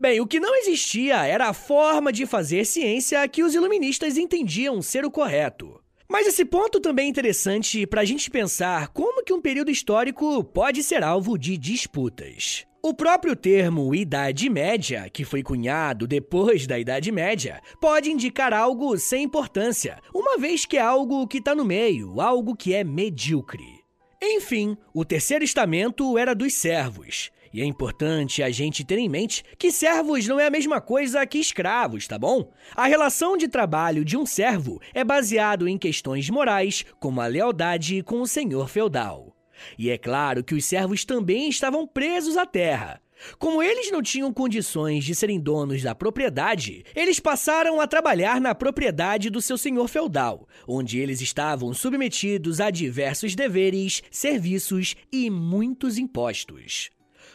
Bem, 0.00 0.20
o 0.20 0.26
que 0.26 0.40
não 0.40 0.54
existia 0.56 1.24
era 1.24 1.48
a 1.48 1.52
forma 1.54 2.12
de 2.12 2.26
fazer 2.26 2.64
ciência 2.64 3.26
que 3.28 3.42
os 3.42 3.54
iluministas 3.54 4.16
entendiam 4.16 4.82
ser 4.82 5.04
o 5.04 5.10
correto. 5.10 5.80
Mas 6.08 6.26
esse 6.26 6.44
ponto 6.44 6.78
também 6.78 7.06
é 7.06 7.08
interessante 7.08 7.86
para 7.86 8.02
a 8.02 8.04
gente 8.04 8.30
pensar 8.30 8.88
como 8.88 9.24
que 9.24 9.32
um 9.32 9.40
período 9.40 9.70
histórico 9.70 10.44
pode 10.44 10.82
ser 10.82 11.02
alvo 11.02 11.38
de 11.38 11.56
disputas. 11.56 12.66
O 12.84 12.92
próprio 12.92 13.36
termo 13.36 13.94
Idade 13.94 14.50
Média, 14.50 15.08
que 15.08 15.24
foi 15.24 15.42
cunhado 15.42 16.06
depois 16.06 16.66
da 16.66 16.78
Idade 16.78 17.12
Média, 17.12 17.62
pode 17.80 18.10
indicar 18.10 18.52
algo 18.52 18.98
sem 18.98 19.22
importância, 19.22 20.00
uma 20.12 20.36
vez 20.36 20.66
que 20.66 20.76
é 20.76 20.80
algo 20.80 21.26
que 21.28 21.38
está 21.38 21.54
no 21.54 21.64
meio, 21.64 22.20
algo 22.20 22.56
que 22.56 22.74
é 22.74 22.82
medíocre. 22.82 23.82
Enfim, 24.20 24.76
o 24.92 25.04
terceiro 25.04 25.44
estamento 25.44 26.18
era 26.18 26.34
dos 26.34 26.54
servos. 26.54 27.30
E 27.52 27.60
é 27.60 27.64
importante 27.64 28.42
a 28.42 28.50
gente 28.50 28.82
ter 28.84 28.98
em 28.98 29.08
mente 29.08 29.44
que 29.58 29.70
servos 29.70 30.26
não 30.26 30.40
é 30.40 30.46
a 30.46 30.50
mesma 30.50 30.80
coisa 30.80 31.26
que 31.26 31.38
escravos, 31.38 32.08
tá 32.08 32.18
bom? 32.18 32.50
A 32.74 32.86
relação 32.86 33.36
de 33.36 33.46
trabalho 33.46 34.04
de 34.04 34.16
um 34.16 34.24
servo 34.24 34.80
é 34.94 35.04
baseado 35.04 35.68
em 35.68 35.76
questões 35.76 36.30
morais, 36.30 36.84
como 36.98 37.20
a 37.20 37.26
lealdade 37.26 38.02
com 38.02 38.22
o 38.22 38.26
senhor 38.26 38.68
feudal. 38.68 39.36
E 39.78 39.90
é 39.90 39.98
claro 39.98 40.42
que 40.42 40.54
os 40.54 40.64
servos 40.64 41.04
também 41.04 41.48
estavam 41.48 41.86
presos 41.86 42.36
à 42.36 42.46
terra. 42.46 43.00
Como 43.38 43.62
eles 43.62 43.90
não 43.92 44.02
tinham 44.02 44.32
condições 44.32 45.04
de 45.04 45.14
serem 45.14 45.38
donos 45.38 45.82
da 45.82 45.94
propriedade, 45.94 46.84
eles 46.94 47.20
passaram 47.20 47.80
a 47.80 47.86
trabalhar 47.86 48.40
na 48.40 48.54
propriedade 48.54 49.30
do 49.30 49.40
seu 49.40 49.56
senhor 49.56 49.86
feudal, 49.86 50.48
onde 50.66 50.98
eles 50.98 51.20
estavam 51.20 51.72
submetidos 51.72 52.60
a 52.60 52.70
diversos 52.70 53.36
deveres, 53.36 54.02
serviços 54.10 54.96
e 55.12 55.30
muitos 55.30 55.98
impostos. 55.98 56.90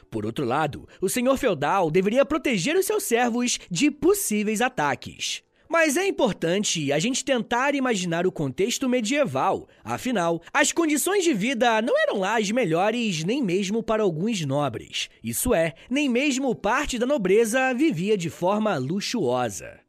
Por 0.10 0.26
outro 0.26 0.46
lado, 0.46 0.88
o 1.02 1.10
senhor 1.10 1.38
feudal 1.38 1.92
deveria 1.92 2.26
proteger 2.26 2.76
os 2.76 2.86
seus 2.86 3.04
servos 3.04 3.60
de 3.70 3.92
possíveis 3.92 4.62
ataques. 4.62 5.44
Mas 5.70 5.98
é 5.98 6.08
importante 6.08 6.94
a 6.94 7.00
gente 7.00 7.26
tentar 7.26 7.76
imaginar 7.76 8.26
o 8.26 8.32
contexto 8.32 8.88
medieval. 8.88 9.68
Afinal, 9.84 10.42
as 10.54 10.72
condições 10.72 11.26
de 11.26 11.34
vida 11.34 11.82
não 11.82 12.00
eram 12.00 12.20
lá 12.20 12.40
as 12.40 12.50
melhores 12.52 13.24
nem 13.26 13.44
mesmo 13.44 13.84
para 13.84 14.02
alguns 14.02 14.46
nobres. 14.46 15.10
Isso 15.22 15.54
é, 15.54 15.74
nem 15.90 16.08
mesmo 16.08 16.56
parte 16.56 16.98
da 16.98 17.06
nobreza 17.06 17.74
vivia 17.74 18.18
de 18.18 18.30
forma 18.30 18.78
luxuosa. 18.78 19.80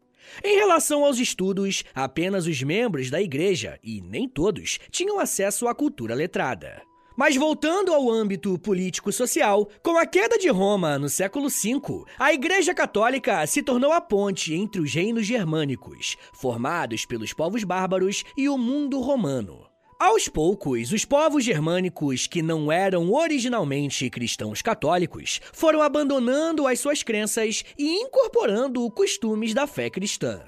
Em 0.42 0.56
relação 0.56 1.04
aos 1.04 1.18
estudos, 1.18 1.84
apenas 1.94 2.46
os 2.46 2.62
membros 2.62 3.08
da 3.08 3.22
igreja, 3.22 3.78
e 3.82 4.00
nem 4.00 4.28
todos, 4.28 4.78
tinham 4.90 5.18
acesso 5.18 5.66
à 5.68 5.74
cultura 5.74 6.14
letrada. 6.14 6.82
Mas 7.18 7.34
voltando 7.34 7.92
ao 7.92 8.08
âmbito 8.08 8.56
político-social, 8.60 9.68
com 9.82 9.98
a 9.98 10.06
queda 10.06 10.38
de 10.38 10.48
Roma 10.48 11.00
no 11.00 11.08
século 11.08 11.48
V, 11.48 12.04
a 12.16 12.32
Igreja 12.32 12.72
Católica 12.72 13.44
se 13.44 13.60
tornou 13.60 13.90
a 13.90 14.00
ponte 14.00 14.54
entre 14.54 14.80
os 14.80 14.94
reinos 14.94 15.26
germânicos, 15.26 16.16
formados 16.32 17.04
pelos 17.04 17.32
povos 17.32 17.64
bárbaros, 17.64 18.22
e 18.36 18.48
o 18.48 18.56
mundo 18.56 19.00
romano. 19.00 19.66
Aos 19.98 20.28
poucos, 20.28 20.92
os 20.92 21.04
povos 21.04 21.42
germânicos 21.42 22.28
que 22.28 22.40
não 22.40 22.70
eram 22.70 23.12
originalmente 23.12 24.08
cristãos 24.08 24.62
católicos 24.62 25.40
foram 25.52 25.82
abandonando 25.82 26.68
as 26.68 26.78
suas 26.78 27.02
crenças 27.02 27.64
e 27.76 27.96
incorporando 27.96 28.88
costumes 28.92 29.52
da 29.52 29.66
fé 29.66 29.90
cristã. 29.90 30.40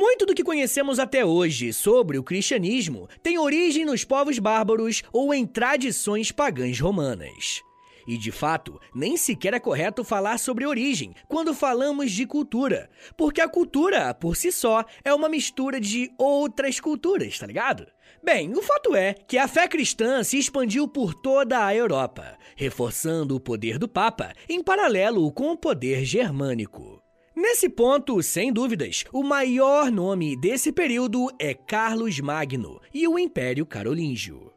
Muito 0.00 0.24
do 0.24 0.34
que 0.34 0.42
conhecemos 0.42 0.98
até 0.98 1.26
hoje 1.26 1.74
sobre 1.74 2.16
o 2.16 2.22
cristianismo 2.22 3.06
tem 3.22 3.38
origem 3.38 3.84
nos 3.84 4.02
povos 4.02 4.38
bárbaros 4.38 5.02
ou 5.12 5.34
em 5.34 5.44
tradições 5.44 6.32
pagãs 6.32 6.80
romanas. 6.80 7.60
E 8.08 8.16
de 8.16 8.32
fato, 8.32 8.80
nem 8.94 9.18
sequer 9.18 9.52
é 9.52 9.60
correto 9.60 10.02
falar 10.02 10.38
sobre 10.38 10.64
origem 10.66 11.12
quando 11.28 11.52
falamos 11.52 12.12
de 12.12 12.24
cultura, 12.24 12.88
porque 13.14 13.42
a 13.42 13.48
cultura, 13.48 14.14
por 14.14 14.36
si 14.36 14.50
só, 14.50 14.86
é 15.04 15.12
uma 15.12 15.28
mistura 15.28 15.78
de 15.78 16.10
outras 16.16 16.80
culturas, 16.80 17.38
tá 17.38 17.46
ligado? 17.46 17.86
Bem, 18.24 18.54
o 18.54 18.62
fato 18.62 18.96
é 18.96 19.12
que 19.12 19.36
a 19.36 19.46
fé 19.46 19.68
cristã 19.68 20.24
se 20.24 20.38
expandiu 20.38 20.88
por 20.88 21.12
toda 21.12 21.62
a 21.62 21.74
Europa, 21.74 22.38
reforçando 22.56 23.36
o 23.36 23.40
poder 23.40 23.78
do 23.78 23.86
Papa 23.86 24.32
em 24.48 24.62
paralelo 24.62 25.30
com 25.30 25.50
o 25.50 25.58
poder 25.58 26.06
germânico. 26.06 26.99
Nesse 27.40 27.70
ponto, 27.70 28.22
sem 28.22 28.52
dúvidas, 28.52 29.02
o 29.10 29.22
maior 29.22 29.90
nome 29.90 30.36
desse 30.36 30.70
período 30.70 31.26
é 31.38 31.54
Carlos 31.54 32.20
Magno 32.20 32.78
e 32.92 33.08
o 33.08 33.18
Império 33.18 33.64
Carolíngio. 33.64 34.52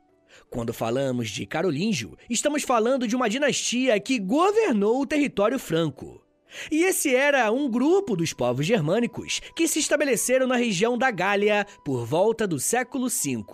Quando 0.50 0.74
falamos 0.74 1.30
de 1.30 1.46
Carolíngio, 1.46 2.18
estamos 2.30 2.64
falando 2.64 3.08
de 3.08 3.16
uma 3.16 3.30
dinastia 3.30 3.98
que 4.02 4.20
governou 4.20 5.02
o 5.02 5.06
território 5.06 5.58
franco. 5.58 6.22
E 6.70 6.84
esse 6.84 7.16
era 7.16 7.50
um 7.54 7.72
grupo 7.72 8.18
dos 8.18 8.34
povos 8.34 8.66
germânicos 8.66 9.40
que 9.56 9.66
se 9.66 9.80
estabeleceram 9.80 10.46
na 10.46 10.58
região 10.58 10.98
da 10.98 11.10
Gália 11.10 11.66
por 11.86 12.06
volta 12.06 12.46
do 12.46 12.60
século 12.60 13.08
V. 13.08 13.46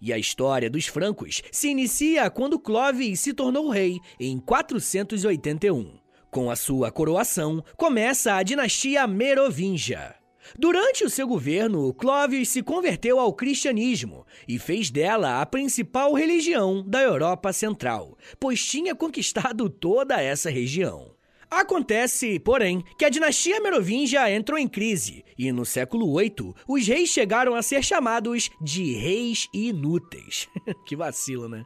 E 0.00 0.12
a 0.12 0.16
história 0.16 0.70
dos 0.70 0.86
francos 0.86 1.42
se 1.50 1.70
inicia 1.70 2.30
quando 2.30 2.60
Clovis 2.60 3.18
se 3.18 3.34
tornou 3.34 3.68
rei 3.68 3.98
em 4.20 4.38
481. 4.38 6.03
Com 6.34 6.50
a 6.50 6.56
sua 6.56 6.90
coroação, 6.90 7.62
começa 7.76 8.34
a 8.34 8.42
dinastia 8.42 9.06
Merovingia. 9.06 10.16
Durante 10.58 11.04
o 11.04 11.08
seu 11.08 11.28
governo, 11.28 11.94
Clovis 11.94 12.48
se 12.48 12.60
converteu 12.60 13.20
ao 13.20 13.32
cristianismo 13.32 14.26
e 14.48 14.58
fez 14.58 14.90
dela 14.90 15.40
a 15.40 15.46
principal 15.46 16.12
religião 16.12 16.82
da 16.84 17.00
Europa 17.00 17.52
Central, 17.52 18.18
pois 18.40 18.66
tinha 18.66 18.96
conquistado 18.96 19.70
toda 19.70 20.20
essa 20.20 20.50
região. 20.50 21.14
Acontece, 21.48 22.40
porém, 22.40 22.82
que 22.98 23.04
a 23.04 23.08
dinastia 23.08 23.60
merovingia 23.60 24.28
entrou 24.28 24.58
em 24.58 24.66
crise 24.66 25.24
e 25.38 25.52
no 25.52 25.64
século 25.64 26.18
VIII 26.18 26.52
os 26.66 26.84
reis 26.84 27.10
chegaram 27.10 27.54
a 27.54 27.62
ser 27.62 27.84
chamados 27.84 28.50
de 28.60 28.94
reis 28.94 29.46
inúteis. 29.54 30.48
que 30.84 30.96
vacilo, 30.96 31.48
né? 31.48 31.64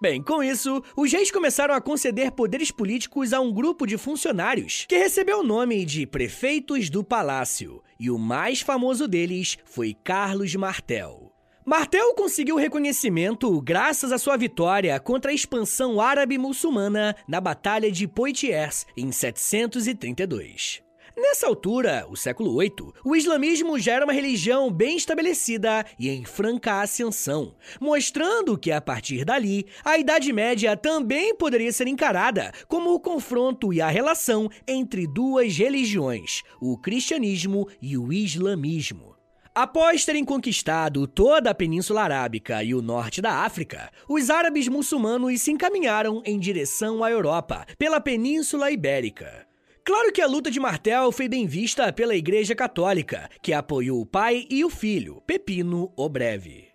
Bem, 0.00 0.22
com 0.22 0.42
isso, 0.42 0.82
os 0.96 1.12
reis 1.12 1.30
começaram 1.30 1.74
a 1.74 1.80
conceder 1.80 2.32
poderes 2.32 2.70
políticos 2.70 3.32
a 3.32 3.40
um 3.40 3.52
grupo 3.52 3.86
de 3.86 3.96
funcionários 3.96 4.86
que 4.88 4.98
recebeu 4.98 5.40
o 5.40 5.46
nome 5.46 5.84
de 5.84 6.06
prefeitos 6.06 6.90
do 6.90 7.04
palácio, 7.04 7.82
e 7.98 8.10
o 8.10 8.18
mais 8.18 8.60
famoso 8.60 9.06
deles 9.06 9.58
foi 9.64 9.94
Carlos 10.04 10.54
Martel. 10.54 11.32
Martel 11.64 12.14
conseguiu 12.14 12.56
reconhecimento 12.56 13.60
graças 13.60 14.10
à 14.10 14.16
sua 14.16 14.38
vitória 14.38 14.98
contra 14.98 15.30
a 15.30 15.34
expansão 15.34 16.00
árabe-muçulmana 16.00 17.14
na 17.28 17.42
Batalha 17.42 17.92
de 17.92 18.08
Poitiers 18.08 18.86
em 18.96 19.12
732. 19.12 20.87
Nessa 21.20 21.48
altura, 21.48 22.06
o 22.08 22.16
século 22.16 22.56
VIII, 22.56 22.92
o 23.04 23.16
islamismo 23.16 23.76
já 23.76 23.94
era 23.94 24.04
uma 24.04 24.12
religião 24.12 24.70
bem 24.70 24.96
estabelecida 24.96 25.84
e 25.98 26.08
em 26.08 26.24
franca 26.24 26.80
ascensão, 26.80 27.56
mostrando 27.80 28.56
que 28.56 28.70
a 28.70 28.80
partir 28.80 29.24
dali, 29.24 29.66
a 29.84 29.98
Idade 29.98 30.32
Média 30.32 30.76
também 30.76 31.34
poderia 31.34 31.72
ser 31.72 31.88
encarada 31.88 32.52
como 32.68 32.94
o 32.94 33.00
confronto 33.00 33.72
e 33.72 33.80
a 33.80 33.88
relação 33.88 34.48
entre 34.64 35.08
duas 35.08 35.56
religiões, 35.56 36.44
o 36.60 36.78
cristianismo 36.78 37.68
e 37.82 37.98
o 37.98 38.12
islamismo. 38.12 39.16
Após 39.52 40.04
terem 40.04 40.24
conquistado 40.24 41.04
toda 41.08 41.50
a 41.50 41.54
Península 41.54 42.02
Arábica 42.02 42.62
e 42.62 42.76
o 42.76 42.80
norte 42.80 43.20
da 43.20 43.44
África, 43.44 43.90
os 44.08 44.30
árabes 44.30 44.68
muçulmanos 44.68 45.40
se 45.40 45.50
encaminharam 45.50 46.22
em 46.24 46.38
direção 46.38 47.02
à 47.02 47.10
Europa, 47.10 47.66
pela 47.76 48.00
Península 48.00 48.70
Ibérica. 48.70 49.47
Claro 49.88 50.12
que 50.12 50.20
a 50.20 50.26
luta 50.26 50.50
de 50.50 50.60
Martel 50.60 51.10
foi 51.10 51.30
bem 51.30 51.46
vista 51.46 51.90
pela 51.90 52.14
Igreja 52.14 52.54
Católica, 52.54 53.26
que 53.42 53.54
apoiou 53.54 54.02
o 54.02 54.04
pai 54.04 54.46
e 54.50 54.62
o 54.62 54.68
filho, 54.68 55.22
Pepino 55.26 55.90
o 55.96 56.10
Breve. 56.10 56.68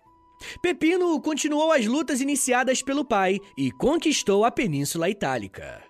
Pepino 0.60 1.20
continuou 1.22 1.70
as 1.70 1.86
lutas 1.86 2.20
iniciadas 2.20 2.82
pelo 2.82 3.04
pai 3.04 3.38
e 3.56 3.70
conquistou 3.70 4.44
a 4.44 4.50
Península 4.50 5.08
Itálica. 5.08 5.80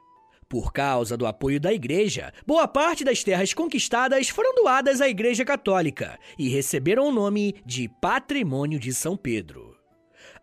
Por 0.50 0.71
causa 0.71 1.16
do 1.16 1.26
apoio 1.26 1.59
da 1.59 1.73
Igreja, 1.73 2.31
boa 2.47 2.69
parte 2.69 3.02
das 3.02 3.25
terras 3.25 3.54
conquistadas 3.54 4.28
foram 4.28 4.54
doadas 4.54 5.00
à 5.00 5.09
Igreja 5.09 5.47
Católica 5.47 6.19
e 6.38 6.50
receberam 6.50 7.09
o 7.09 7.12
nome 7.12 7.54
de 7.64 7.88
Patrimônio 8.02 8.78
de 8.78 8.93
São 8.93 9.16
Pedro. 9.16 9.75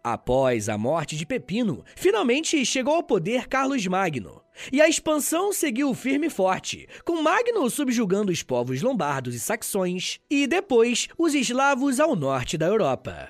Após 0.03 0.67
a 0.67 0.79
morte 0.79 1.15
de 1.15 1.27
Pepino, 1.27 1.85
finalmente 1.95 2.65
chegou 2.65 2.95
ao 2.95 3.03
poder 3.03 3.47
Carlos 3.47 3.85
Magno. 3.85 4.40
E 4.71 4.81
a 4.81 4.89
expansão 4.89 5.53
seguiu 5.53 5.93
firme 5.93 6.27
e 6.27 6.29
forte, 6.29 6.87
com 7.05 7.21
Magno 7.21 7.69
subjugando 7.69 8.31
os 8.31 8.43
povos 8.43 8.81
lombardos 8.81 9.35
e 9.35 9.39
saxões 9.39 10.19
e 10.29 10.45
depois 10.45 11.07
os 11.17 11.33
eslavos 11.33 11.99
ao 11.99 12.15
norte 12.15 12.57
da 12.57 12.65
Europa. 12.65 13.29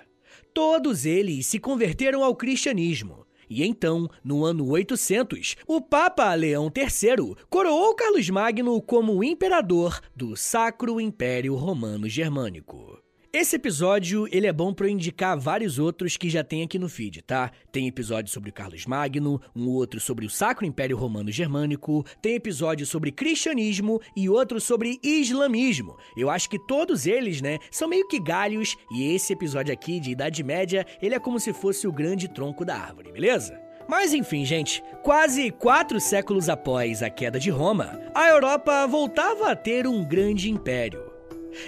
Todos 0.54 1.06
eles 1.06 1.48
se 1.48 1.60
converteram 1.60 2.24
ao 2.24 2.36
cristianismo 2.36 3.26
e 3.52 3.66
então, 3.66 4.08
no 4.24 4.46
ano 4.46 4.66
800, 4.70 5.58
o 5.68 5.82
Papa 5.82 6.34
Leão 6.34 6.72
III 6.74 7.36
coroou 7.50 7.94
Carlos 7.94 8.30
Magno 8.30 8.82
como 8.82 9.22
imperador 9.22 10.00
do 10.16 10.38
Sacro 10.38 11.02
Império 11.02 11.54
Romano 11.56 12.08
Germânico. 12.08 13.01
Esse 13.34 13.56
episódio, 13.56 14.28
ele 14.30 14.46
é 14.46 14.52
bom 14.52 14.74
para 14.74 14.88
eu 14.88 14.92
indicar 14.92 15.40
vários 15.40 15.80
outros 15.80 16.18
que 16.18 16.30
já 16.30 16.44
tem 16.44 16.64
aqui 16.64 16.78
no 16.78 16.90
feed, 16.90 17.22
tá? 17.22 17.50
Tem 17.72 17.88
episódio 17.88 18.30
sobre 18.30 18.50
o 18.50 18.54
Carlos 18.54 18.86
Magno, 18.86 19.40
um 19.56 19.70
outro 19.70 20.02
sobre 20.02 20.26
o 20.26 20.30
Sacro 20.30 20.66
Império 20.66 20.98
Romano 20.98 21.32
Germânico, 21.32 22.06
tem 22.22 22.36
episódio 22.36 22.86
sobre 22.86 23.10
cristianismo 23.10 24.02
e 24.18 24.28
outro 24.28 24.60
sobre 24.60 25.00
islamismo. 25.02 25.96
Eu 26.18 26.30
acho 26.30 26.50
que 26.50 26.60
todos 26.60 27.06
eles, 27.06 27.40
né, 27.40 27.58
são 27.72 27.88
meio 27.88 28.06
que 28.06 28.20
galhos 28.20 28.76
e 28.92 29.16
esse 29.16 29.32
episódio 29.32 29.74
aqui 29.74 30.02
de 30.02 30.12
Idade 30.12 30.44
Média, 30.44 30.86
ele 31.02 31.16
é 31.16 31.20
como 31.20 31.40
se 31.40 31.54
fosse 31.54 31.88
o 31.88 31.94
grande 31.94 32.28
tronco 32.28 32.66
da 32.66 32.76
árvore, 32.76 33.14
beleza? 33.14 33.58
Mas 33.88 34.14
enfim, 34.14 34.44
gente, 34.44 34.84
quase 35.04 35.52
quatro 35.52 36.02
séculos 36.02 36.50
após 36.50 37.02
a 37.02 37.10
queda 37.10 37.40
de 37.40 37.50
Roma, 37.50 37.98
a 38.14 38.28
Europa 38.28 38.86
voltava 38.88 39.52
a 39.52 39.56
ter 39.56 39.88
um 39.88 40.04
grande 40.04 40.52
império. 40.52 41.11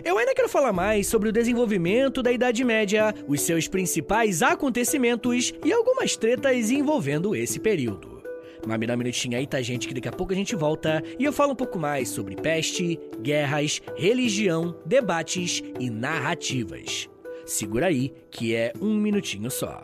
Eu 0.04 0.18
ainda 0.18 0.34
quero 0.34 0.50
falar 0.50 0.74
mais 0.74 1.08
sobre 1.08 1.30
o 1.30 1.32
desenvolvimento 1.32 2.22
da 2.22 2.32
Idade 2.32 2.64
Média, 2.64 3.14
os 3.28 3.42
seus 3.42 3.68
principais 3.68 4.42
acontecimentos 4.42 5.54
e 5.64 5.72
algumas 5.72 6.16
tretas 6.16 6.72
envolvendo 6.72 7.36
esse 7.36 7.60
período. 7.60 8.24
Mas 8.66 8.80
me 8.80 8.88
dá 8.88 8.94
um 8.94 8.98
minutinho 8.98 9.38
aí, 9.38 9.46
tá, 9.46 9.62
gente? 9.62 9.88
Que 9.88 9.94
daqui 9.94 10.08
a 10.08 10.12
pouco 10.12 10.32
a 10.32 10.36
gente 10.36 10.56
volta 10.56 11.04
e 11.20 11.26
eu 11.26 11.34
falo 11.34 11.52
um 11.52 11.56
pouco 11.56 11.78
mais 11.78 12.10
sobre 12.10 12.36
peste, 12.36 13.00
guerras, 13.22 13.82
religião, 13.98 14.76
debates 14.86 15.62
e 15.80 15.90
narrativas. 15.90 17.10
Segura 17.46 17.88
aí, 17.88 18.14
que 18.32 18.56
é 18.56 18.72
um 18.82 18.96
minutinho 18.96 19.52
só. 19.52 19.84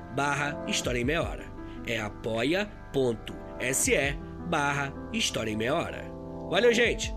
barra 0.15 0.63
História 0.67 0.99
em 0.99 1.05
Meia 1.05 1.23
Hora. 1.23 1.45
É 1.85 1.99
apoia.se 1.99 2.71
barra 4.47 4.93
História 5.13 5.51
em 5.51 5.57
Meia 5.57 5.75
Hora. 5.75 6.03
Valeu, 6.49 6.73
gente! 6.73 7.13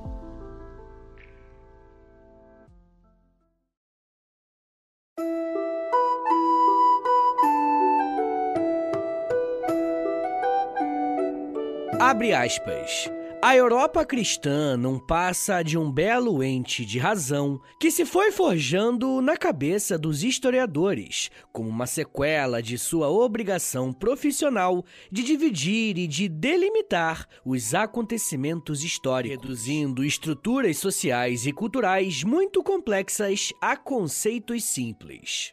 Abre 12.00 12.34
aspas. 12.34 13.10
A 13.46 13.54
Europa 13.54 14.06
cristã 14.06 14.74
não 14.74 14.98
passa 14.98 15.62
de 15.62 15.76
um 15.76 15.92
belo 15.92 16.42
ente 16.42 16.82
de 16.82 16.98
razão 16.98 17.60
que 17.78 17.90
se 17.90 18.06
foi 18.06 18.32
forjando 18.32 19.20
na 19.20 19.36
cabeça 19.36 19.98
dos 19.98 20.24
historiadores 20.24 21.30
como 21.52 21.68
uma 21.68 21.86
sequela 21.86 22.62
de 22.62 22.78
sua 22.78 23.10
obrigação 23.10 23.92
profissional 23.92 24.82
de 25.12 25.22
dividir 25.22 25.98
e 25.98 26.06
de 26.06 26.26
delimitar 26.26 27.28
os 27.44 27.74
acontecimentos 27.74 28.82
históricos, 28.82 29.42
reduzindo 29.42 30.02
estruturas 30.02 30.78
sociais 30.78 31.44
e 31.44 31.52
culturais 31.52 32.24
muito 32.24 32.62
complexas 32.62 33.52
a 33.60 33.76
conceitos 33.76 34.64
simples. 34.64 35.52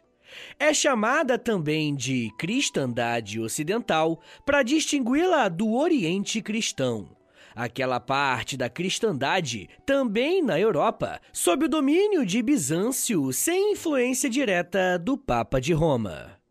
É 0.58 0.72
chamada 0.72 1.38
também 1.38 1.94
de 1.94 2.30
cristandade 2.38 3.38
ocidental 3.38 4.18
para 4.46 4.62
distingui-la 4.62 5.50
do 5.50 5.74
Oriente 5.74 6.40
cristão 6.40 7.20
aquela 7.54 8.00
parte 8.00 8.56
da 8.56 8.68
cristandade, 8.68 9.68
também 9.86 10.42
na 10.42 10.58
Europa, 10.58 11.20
sob 11.32 11.66
o 11.66 11.68
domínio 11.68 12.24
de 12.24 12.42
Bizâncio, 12.42 13.32
sem 13.32 13.72
influência 13.72 14.28
direta 14.28 14.98
do 14.98 15.16
Papa 15.16 15.60
de 15.60 15.72
Roma. 15.72 16.42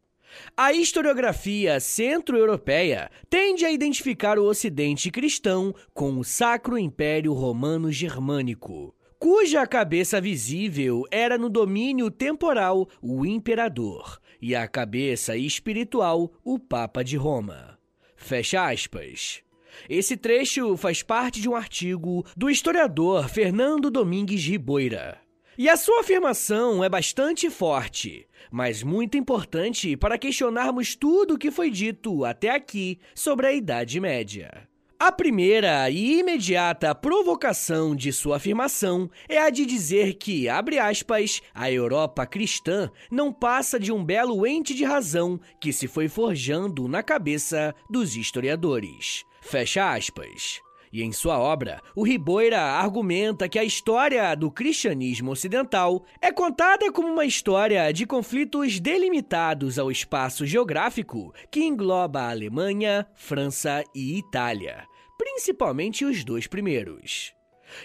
A 0.56 0.74
historiografia 0.74 1.80
centro-europeia 1.80 3.10
tende 3.30 3.66
a 3.66 3.72
identificar 3.72 4.40
o 4.40 4.46
Ocidente 4.46 5.12
cristão 5.12 5.74
com 5.94 6.18
o 6.18 6.24
Sacro 6.24 6.78
Império 6.78 7.34
Romano 7.34 7.92
Germânico, 7.92 8.96
cuja 9.20 9.68
cabeça 9.68 10.20
visível 10.20 11.04
era 11.12 11.38
no 11.38 11.50
domínio 11.50 12.10
temporal 12.10 12.88
o 13.02 13.26
imperador 13.26 14.20
e 14.42 14.56
a 14.56 14.68
cabeça 14.68 15.38
espiritual 15.38 16.32
o 16.44 16.58
Papa 16.58 17.04
de 17.04 17.18
Roma. 17.18 17.78
Fecha 18.16 18.68
aspas. 18.68 19.44
Esse 19.90 20.18
trecho 20.18 20.76
faz 20.78 21.04
parte 21.04 21.42
de 21.42 21.50
um 21.50 21.56
artigo 21.56 22.26
do 22.36 22.50
historiador 22.50 23.30
Fernando 23.30 23.90
Domingues 23.90 24.44
Riboira. 24.46 25.20
E 25.58 25.70
a 25.70 25.76
sua 25.78 26.00
afirmação 26.00 26.84
é 26.84 26.90
bastante 26.90 27.50
forte, 27.50 28.26
mas 28.50 28.82
muito 28.82 29.18
importante 29.18 29.96
para 29.98 30.18
questionarmos 30.18 30.96
tudo 30.96 31.36
o 31.36 31.38
que 31.38 31.52
foi 31.52 31.70
dito 31.70 32.24
até 32.24 32.50
aqui 32.50 33.00
sobre 33.14 33.48
a 33.48 33.54
Idade 33.54 34.00
Média. 34.00 34.72
A 35.04 35.12
primeira 35.12 35.90
e 35.90 36.20
imediata 36.20 36.94
provocação 36.94 37.96
de 37.96 38.14
sua 38.14 38.38
afirmação 38.38 39.10
é 39.28 39.40
a 39.40 39.50
de 39.50 39.66
dizer 39.66 40.14
que, 40.14 40.48
abre 40.48 40.78
aspas, 40.78 41.42
a 41.56 41.72
Europa 41.72 42.24
cristã 42.28 42.88
não 43.10 43.34
passa 43.34 43.80
de 43.80 43.92
um 43.92 44.06
belo 44.06 44.46
ente 44.46 44.76
de 44.76 44.84
razão 44.84 45.40
que 45.60 45.74
se 45.74 45.88
foi 45.88 46.08
forjando 46.08 46.88
na 46.88 47.02
cabeça 47.02 47.74
dos 47.90 48.16
historiadores. 48.16 49.26
Fecha 49.42 49.92
aspas. 49.92 50.62
E 50.94 51.02
em 51.02 51.12
sua 51.12 51.40
obra, 51.40 51.82
o 51.96 52.04
Riboira 52.04 52.62
argumenta 52.62 53.48
que 53.48 53.58
a 53.58 53.64
história 53.64 54.36
do 54.36 54.52
cristianismo 54.52 55.32
ocidental 55.32 56.06
é 56.22 56.32
contada 56.32 56.92
como 56.92 57.08
uma 57.08 57.26
história 57.26 57.92
de 57.94 58.06
conflitos 58.06 58.80
delimitados 58.80 59.80
ao 59.80 59.90
espaço 59.90 60.46
geográfico 60.46 61.34
que 61.50 61.64
engloba 61.64 62.22
a 62.22 62.30
Alemanha, 62.30 63.08
França 63.16 63.84
e 63.96 64.18
Itália, 64.18 64.86
principalmente 65.18 66.04
os 66.04 66.26
dois 66.26 66.46
primeiros. 66.46 67.34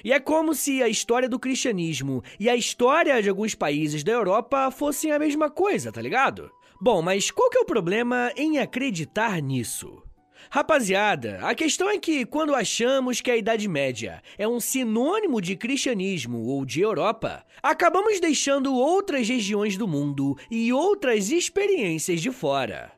E 0.05 0.13
é 0.13 0.19
como 0.19 0.53
se 0.53 0.83
a 0.83 0.89
história 0.89 1.29
do 1.29 1.39
cristianismo 1.39 2.25
e 2.41 2.49
a 2.51 2.57
história 2.57 3.23
de 3.23 3.29
alguns 3.29 3.55
países 3.55 4.03
da 4.03 4.11
Europa 4.11 4.69
fossem 4.73 5.13
a 5.13 5.19
mesma 5.19 5.49
coisa, 5.49 5.93
tá 5.93 6.03
ligado? 6.03 6.51
Bom, 6.81 7.01
mas 7.01 7.31
qual 7.31 7.49
que 7.51 7.59
é 7.59 7.61
o 7.61 7.67
problema 7.67 8.33
em 8.37 8.59
acreditar 8.59 9.41
nisso? 9.41 10.03
Rapaziada, 10.51 11.39
a 11.43 11.55
questão 11.55 11.89
é 11.89 11.99
que 11.99 12.25
quando 12.25 12.55
achamos 12.55 13.21
que 13.21 13.31
a 13.31 13.37
Idade 13.37 13.69
Média 13.69 14.23
é 14.39 14.47
um 14.47 14.61
sinônimo 14.61 15.41
de 15.41 15.57
cristianismo 15.57 16.45
ou 16.47 16.65
de 16.65 16.81
Europa, 16.81 17.45
acabamos 17.63 18.21
deixando 18.21 18.75
outras 18.75 19.29
regiões 19.29 19.77
do 19.77 19.89
mundo 19.89 20.37
e 20.51 20.73
outras 20.73 21.31
experiências 21.31 22.21
de 22.21 22.31
fora. 22.31 22.93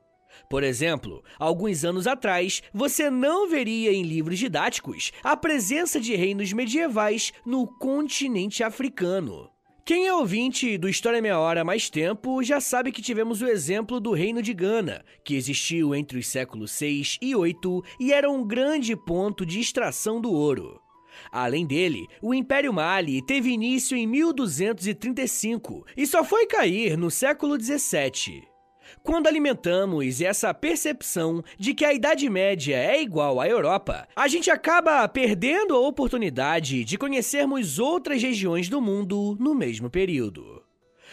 Por 0.49 0.63
exemplo, 0.63 1.23
alguns 1.39 1.85
anos 1.85 2.07
atrás, 2.07 2.63
você 2.73 3.11
não 3.11 3.49
veria 3.49 3.93
em 3.93 4.03
livros 4.03 4.39
didáticos 4.39 5.13
a 5.23 5.37
presença 5.37 6.01
de 6.01 6.15
reinos 6.15 6.53
medievais 6.53 7.33
no 7.45 7.67
continente 7.67 8.63
africano. 8.63 9.51
Quem 9.89 10.07
é 10.07 10.13
ouvinte 10.13 10.77
do 10.77 10.87
História 10.87 11.23
Meia 11.23 11.39
Hora 11.39 11.63
há 11.63 11.65
mais 11.65 11.89
tempo 11.89 12.43
já 12.43 12.61
sabe 12.61 12.93
que 12.93 13.01
tivemos 13.01 13.41
o 13.41 13.47
exemplo 13.47 13.99
do 13.99 14.13
Reino 14.13 14.43
de 14.43 14.53
Gana, 14.53 15.03
que 15.25 15.35
existiu 15.35 15.95
entre 15.95 16.19
os 16.19 16.29
séculos 16.29 16.73
6 16.73 17.17
e 17.23 17.35
8 17.35 17.83
e 17.99 18.13
era 18.13 18.31
um 18.31 18.47
grande 18.47 18.95
ponto 18.95 19.47
de 19.47 19.59
extração 19.59 20.21
do 20.21 20.31
ouro. 20.31 20.79
Além 21.33 21.67
dele, 21.67 22.07
o 22.21 22.35
Império 22.35 22.71
Mali 22.71 23.25
teve 23.25 23.49
início 23.49 23.97
em 23.97 24.07
1235 24.07 25.87
e 25.97 26.07
só 26.07 26.23
foi 26.23 26.45
cair 26.45 26.95
no 26.99 27.11
século 27.11 27.57
17. 27.57 28.47
Quando 29.03 29.27
alimentamos 29.27 30.21
essa 30.21 30.53
percepção 30.53 31.43
de 31.59 31.75
que 31.75 31.85
a 31.85 31.93
Idade 31.93 32.29
Média 32.29 32.77
é 32.77 33.01
igual 33.01 33.41
à 33.41 33.49
Europa, 33.49 34.07
a 34.15 34.29
gente 34.29 34.51
acaba 34.51 35.07
perdendo 35.09 35.75
a 35.75 35.81
oportunidade 35.81 36.85
de 36.85 36.99
conhecermos 36.99 37.79
outras 37.79 38.23
regiões 38.23 38.69
do 38.69 38.81
mundo 38.81 39.37
no 39.39 39.55
mesmo 39.55 39.89
período. 39.89 40.63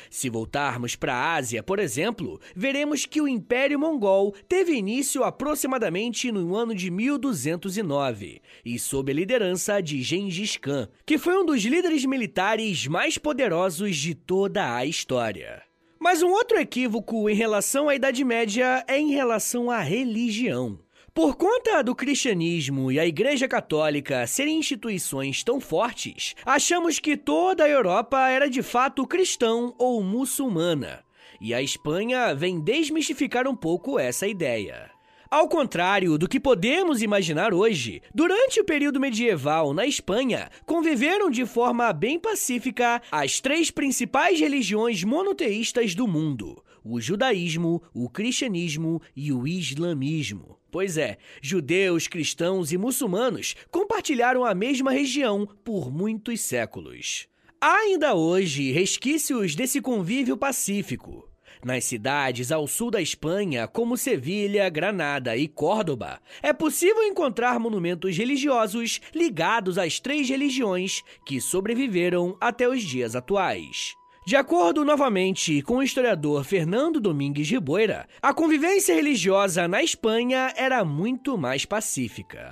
Se 0.09 0.29
voltarmos 0.29 0.95
para 0.95 1.13
a 1.13 1.35
Ásia, 1.35 1.63
por 1.63 1.79
exemplo, 1.79 2.39
veremos 2.55 3.05
que 3.05 3.21
o 3.21 3.27
Império 3.27 3.79
Mongol 3.79 4.33
teve 4.47 4.73
início 4.73 5.23
aproximadamente 5.23 6.31
no 6.31 6.55
ano 6.55 6.75
de 6.75 6.91
1209 6.91 8.41
e 8.63 8.79
sob 8.79 9.11
a 9.11 9.15
liderança 9.15 9.81
de 9.81 10.01
Gengis 10.01 10.57
Khan, 10.57 10.87
que 11.05 11.17
foi 11.17 11.37
um 11.37 11.45
dos 11.45 11.63
líderes 11.63 12.05
militares 12.05 12.87
mais 12.87 13.17
poderosos 13.17 13.97
de 13.97 14.13
toda 14.13 14.75
a 14.75 14.85
história. 14.85 15.64
Mas 16.05 16.21
um 16.21 16.29
outro 16.29 16.59
equívoco 16.59 17.27
em 17.27 17.33
relação 17.33 17.89
à 17.89 17.95
Idade 17.95 18.23
Média 18.23 18.85
é 18.87 18.95
em 18.95 19.09
relação 19.09 19.71
à 19.71 19.79
religião. 19.79 20.77
Por 21.11 21.35
conta 21.35 21.83
do 21.83 21.95
cristianismo 21.95 22.91
e 22.91 22.99
a 22.99 23.07
Igreja 23.07 23.47
Católica 23.47 24.27
serem 24.27 24.59
instituições 24.59 25.43
tão 25.43 25.59
fortes, 25.59 26.35
achamos 26.45 26.99
que 26.99 27.17
toda 27.17 27.63
a 27.63 27.69
Europa 27.69 28.29
era 28.29 28.47
de 28.47 28.61
fato 28.61 29.07
cristão 29.07 29.73
ou 29.79 30.03
muçulmana. 30.03 31.03
E 31.41 31.55
a 31.55 31.61
Espanha 31.63 32.35
vem 32.35 32.59
desmistificar 32.59 33.47
um 33.47 33.55
pouco 33.55 33.97
essa 33.97 34.27
ideia. 34.27 34.94
Ao 35.35 35.49
contrário 35.49 36.17
do 36.17 36.29
que 36.29 36.39
podemos 36.39 37.01
imaginar 37.01 37.53
hoje, 37.53 38.01
durante 38.13 38.61
o 38.61 38.63
período 38.63 39.01
medieval 39.01 39.73
na 39.73 39.85
Espanha, 39.85 40.49
conviveram 40.65 41.29
de 41.29 41.45
forma 41.45 41.91
bem 41.91 42.17
pacífica 42.17 43.01
as 43.11 43.41
três 43.41 43.69
principais 43.69 44.39
religiões 44.39 45.03
monoteístas 45.03 45.93
do 45.93 46.07
mundo: 46.07 46.63
o 46.81 47.01
judaísmo, 47.01 47.83
o 47.93 48.09
cristianismo 48.09 49.01
e 49.13 49.33
o 49.33 49.45
islamismo. 49.45 50.57
Pois 50.71 50.97
é, 50.97 51.17
judeus, 51.41 52.07
cristãos 52.07 52.71
e 52.71 52.77
muçulmanos 52.77 53.57
compartilharam 53.69 54.45
a 54.45 54.55
mesma 54.55 54.93
região 54.93 55.45
por 55.65 55.91
muitos 55.91 56.39
séculos. 56.39 57.27
Há 57.59 57.75
ainda 57.79 58.15
hoje 58.15 58.71
resquícios 58.71 59.53
desse 59.53 59.81
convívio 59.81 60.37
pacífico. 60.37 61.29
Nas 61.65 61.83
cidades 61.85 62.51
ao 62.51 62.67
sul 62.67 62.91
da 62.91 63.01
Espanha, 63.01 63.67
como 63.67 63.97
Sevilha, 63.97 64.69
Granada 64.69 65.35
e 65.35 65.47
Córdoba, 65.47 66.21
é 66.43 66.53
possível 66.53 67.01
encontrar 67.01 67.59
monumentos 67.59 68.15
religiosos 68.15 69.01
ligados 69.15 69.79
às 69.79 69.99
três 69.99 70.29
religiões 70.29 71.01
que 71.25 71.41
sobreviveram 71.41 72.37
até 72.39 72.69
os 72.69 72.83
dias 72.83 73.15
atuais. 73.15 73.95
De 74.27 74.35
acordo 74.35 74.85
novamente 74.85 75.63
com 75.63 75.77
o 75.77 75.83
historiador 75.83 76.43
Fernando 76.43 76.99
Domingues 76.99 77.49
Riboira, 77.49 78.07
a 78.21 78.31
convivência 78.31 78.93
religiosa 78.93 79.67
na 79.67 79.81
Espanha 79.81 80.53
era 80.55 80.85
muito 80.85 81.35
mais 81.35 81.65
pacífica. 81.65 82.51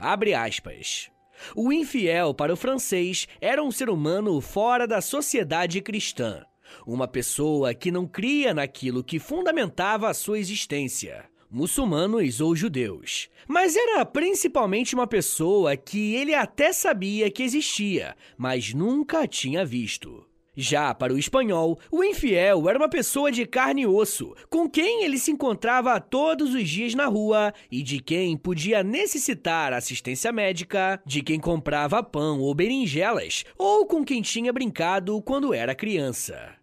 O 1.56 1.72
infiel 1.72 2.34
para 2.34 2.52
o 2.52 2.58
francês 2.58 3.28
era 3.40 3.64
um 3.64 3.70
ser 3.70 3.92
humano 3.92 4.42
fora 4.42 4.88
da 4.88 5.02
sociedade 5.02 5.82
cristã 5.82 6.44
uma 6.86 7.08
pessoa 7.08 7.74
que 7.74 7.92
não 7.92 8.08
cria 8.08 8.54
naquilo 8.54 9.04
que 9.04 9.20
fundamentava 9.20 10.10
a 10.10 10.14
sua 10.14 10.40
existência, 10.40 11.26
muçulmanos 11.50 12.42
ou 12.42 12.56
judeus. 12.56 13.30
Mas 13.48 13.76
era 13.76 14.06
principalmente 14.06 14.96
uma 14.96 15.08
pessoa 15.08 15.78
que 15.78 16.16
ele 16.16 16.34
até 16.34 16.74
sabia 16.74 17.30
que 17.30 17.44
existia, 17.44 18.16
mas 18.38 18.74
nunca 18.74 19.28
tinha 19.28 19.66
visto. 19.66 20.26
Já 20.56 20.94
para 20.94 21.14
o 21.14 21.18
espanhol, 21.18 21.80
o 21.92 22.04
infiel 22.04 22.70
era 22.70 22.78
uma 22.78 22.88
pessoa 22.88 23.32
de 23.32 23.44
carne 23.44 23.82
e 23.82 23.88
osso, 23.88 24.36
com 24.52 24.70
quem 24.70 25.04
ele 25.04 25.18
se 25.18 25.32
encontrava 25.32 26.00
todos 26.00 26.54
os 26.54 26.70
dias 26.70 26.94
na 26.94 27.08
rua 27.08 27.52
e 27.72 27.82
de 27.82 28.00
quem 28.00 28.38
podia 28.38 28.84
necessitar 28.84 29.74
assistência 29.74 30.32
médica, 30.32 31.02
de 31.08 31.24
quem 31.24 31.40
comprava 31.40 32.04
pão 32.04 32.40
ou 32.40 32.54
berinjelas, 32.54 33.44
ou 33.58 33.88
com 33.88 34.06
quem 34.06 34.22
tinha 34.22 34.54
brincado 34.54 35.20
quando 35.24 35.56
era 35.56 35.74
criança. 35.74 36.63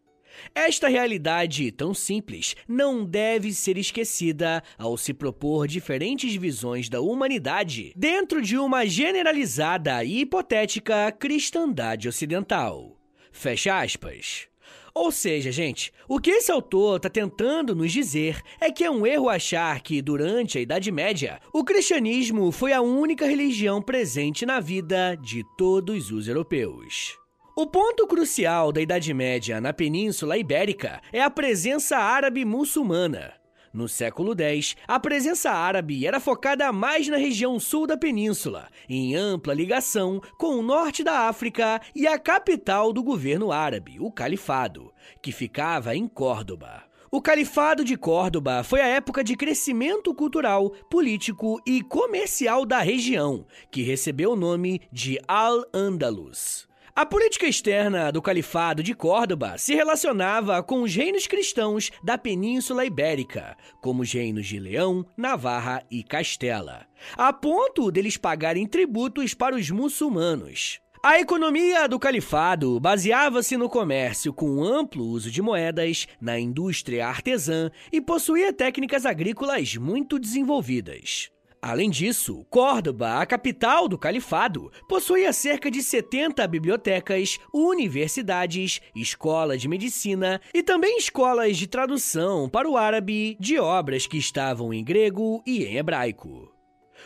Esta 0.54 0.88
realidade 0.88 1.70
tão 1.72 1.94
simples 1.94 2.54
não 2.68 3.04
deve 3.04 3.52
ser 3.52 3.78
esquecida 3.78 4.62
ao 4.78 4.96
se 4.96 5.12
propor 5.12 5.66
diferentes 5.66 6.34
visões 6.34 6.88
da 6.88 7.00
humanidade 7.00 7.92
dentro 7.96 8.42
de 8.42 8.56
uma 8.56 8.86
generalizada 8.86 10.02
e 10.04 10.20
hipotética 10.20 11.10
cristandade 11.12 12.08
ocidental. 12.08 12.96
Fecha 13.32 13.80
aspas. 13.80 14.50
Ou 14.92 15.12
seja, 15.12 15.52
gente, 15.52 15.92
o 16.08 16.18
que 16.18 16.30
esse 16.30 16.50
autor 16.50 16.96
está 16.96 17.08
tentando 17.08 17.74
nos 17.74 17.92
dizer 17.92 18.40
é 18.60 18.70
que 18.70 18.84
é 18.84 18.90
um 18.90 19.06
erro 19.06 19.28
achar 19.28 19.80
que, 19.80 20.02
durante 20.02 20.58
a 20.58 20.60
Idade 20.60 20.90
Média, 20.90 21.40
o 21.52 21.64
cristianismo 21.64 22.50
foi 22.50 22.72
a 22.72 22.80
única 22.80 23.26
religião 23.26 23.80
presente 23.80 24.44
na 24.44 24.58
vida 24.58 25.16
de 25.16 25.44
todos 25.56 26.10
os 26.10 26.26
europeus. 26.26 27.16
O 27.60 27.66
ponto 27.66 28.06
crucial 28.06 28.72
da 28.72 28.80
Idade 28.80 29.12
Média 29.12 29.60
na 29.60 29.70
Península 29.70 30.38
Ibérica 30.38 30.98
é 31.12 31.20
a 31.20 31.28
presença 31.28 31.98
árabe 31.98 32.42
muçulmana. 32.42 33.34
No 33.70 33.86
século 33.86 34.34
X, 34.34 34.74
a 34.88 34.98
presença 34.98 35.50
árabe 35.50 36.06
era 36.06 36.18
focada 36.18 36.72
mais 36.72 37.06
na 37.08 37.18
região 37.18 37.60
sul 37.60 37.86
da 37.86 37.98
península, 37.98 38.66
em 38.88 39.14
ampla 39.14 39.52
ligação 39.52 40.22
com 40.38 40.54
o 40.54 40.62
norte 40.62 41.04
da 41.04 41.28
África 41.28 41.82
e 41.94 42.06
a 42.06 42.18
capital 42.18 42.94
do 42.94 43.02
governo 43.02 43.52
árabe, 43.52 44.00
o 44.00 44.10
Califado, 44.10 44.90
que 45.20 45.30
ficava 45.30 45.94
em 45.94 46.08
Córdoba. 46.08 46.84
O 47.10 47.20
Califado 47.20 47.84
de 47.84 47.94
Córdoba 47.94 48.64
foi 48.64 48.80
a 48.80 48.86
época 48.86 49.22
de 49.22 49.36
crescimento 49.36 50.14
cultural, 50.14 50.70
político 50.88 51.60
e 51.66 51.82
comercial 51.82 52.64
da 52.64 52.78
região, 52.78 53.44
que 53.70 53.82
recebeu 53.82 54.32
o 54.32 54.36
nome 54.36 54.80
de 54.90 55.20
Al-Andalus. 55.28 56.69
A 57.00 57.06
política 57.06 57.46
externa 57.46 58.12
do 58.12 58.20
Califado 58.20 58.82
de 58.82 58.92
Córdoba 58.92 59.56
se 59.56 59.74
relacionava 59.74 60.62
com 60.62 60.82
os 60.82 60.94
reinos 60.94 61.26
cristãos 61.26 61.90
da 62.04 62.18
Península 62.18 62.84
Ibérica, 62.84 63.56
como 63.80 64.02
os 64.02 64.12
reinos 64.12 64.46
de 64.46 64.60
Leão, 64.60 65.06
Navarra 65.16 65.82
e 65.90 66.02
Castela, 66.04 66.86
a 67.16 67.32
ponto 67.32 67.90
deles 67.90 68.18
pagarem 68.18 68.66
tributos 68.66 69.32
para 69.32 69.56
os 69.56 69.70
muçulmanos. 69.70 70.78
A 71.02 71.18
economia 71.18 71.88
do 71.88 71.98
califado 71.98 72.78
baseava-se 72.78 73.56
no 73.56 73.70
comércio 73.70 74.30
com 74.30 74.62
amplo 74.62 75.02
uso 75.06 75.30
de 75.30 75.40
moedas, 75.40 76.06
na 76.20 76.38
indústria 76.38 77.08
artesã 77.08 77.70
e 77.90 77.98
possuía 77.98 78.52
técnicas 78.52 79.06
agrícolas 79.06 79.74
muito 79.74 80.18
desenvolvidas. 80.18 81.30
Além 81.62 81.90
disso, 81.90 82.46
Córdoba, 82.48 83.20
a 83.20 83.26
capital 83.26 83.86
do 83.86 83.98
califado, 83.98 84.72
possuía 84.88 85.30
cerca 85.30 85.70
de 85.70 85.82
70 85.82 86.46
bibliotecas, 86.48 87.38
universidades, 87.52 88.80
escolas 88.96 89.60
de 89.60 89.68
medicina 89.68 90.40
e 90.54 90.62
também 90.62 90.96
escolas 90.96 91.58
de 91.58 91.66
tradução 91.66 92.48
para 92.48 92.68
o 92.68 92.78
árabe 92.78 93.36
de 93.38 93.58
obras 93.58 94.06
que 94.06 94.16
estavam 94.16 94.72
em 94.72 94.82
grego 94.82 95.42
e 95.46 95.64
em 95.64 95.76
hebraico. 95.76 96.50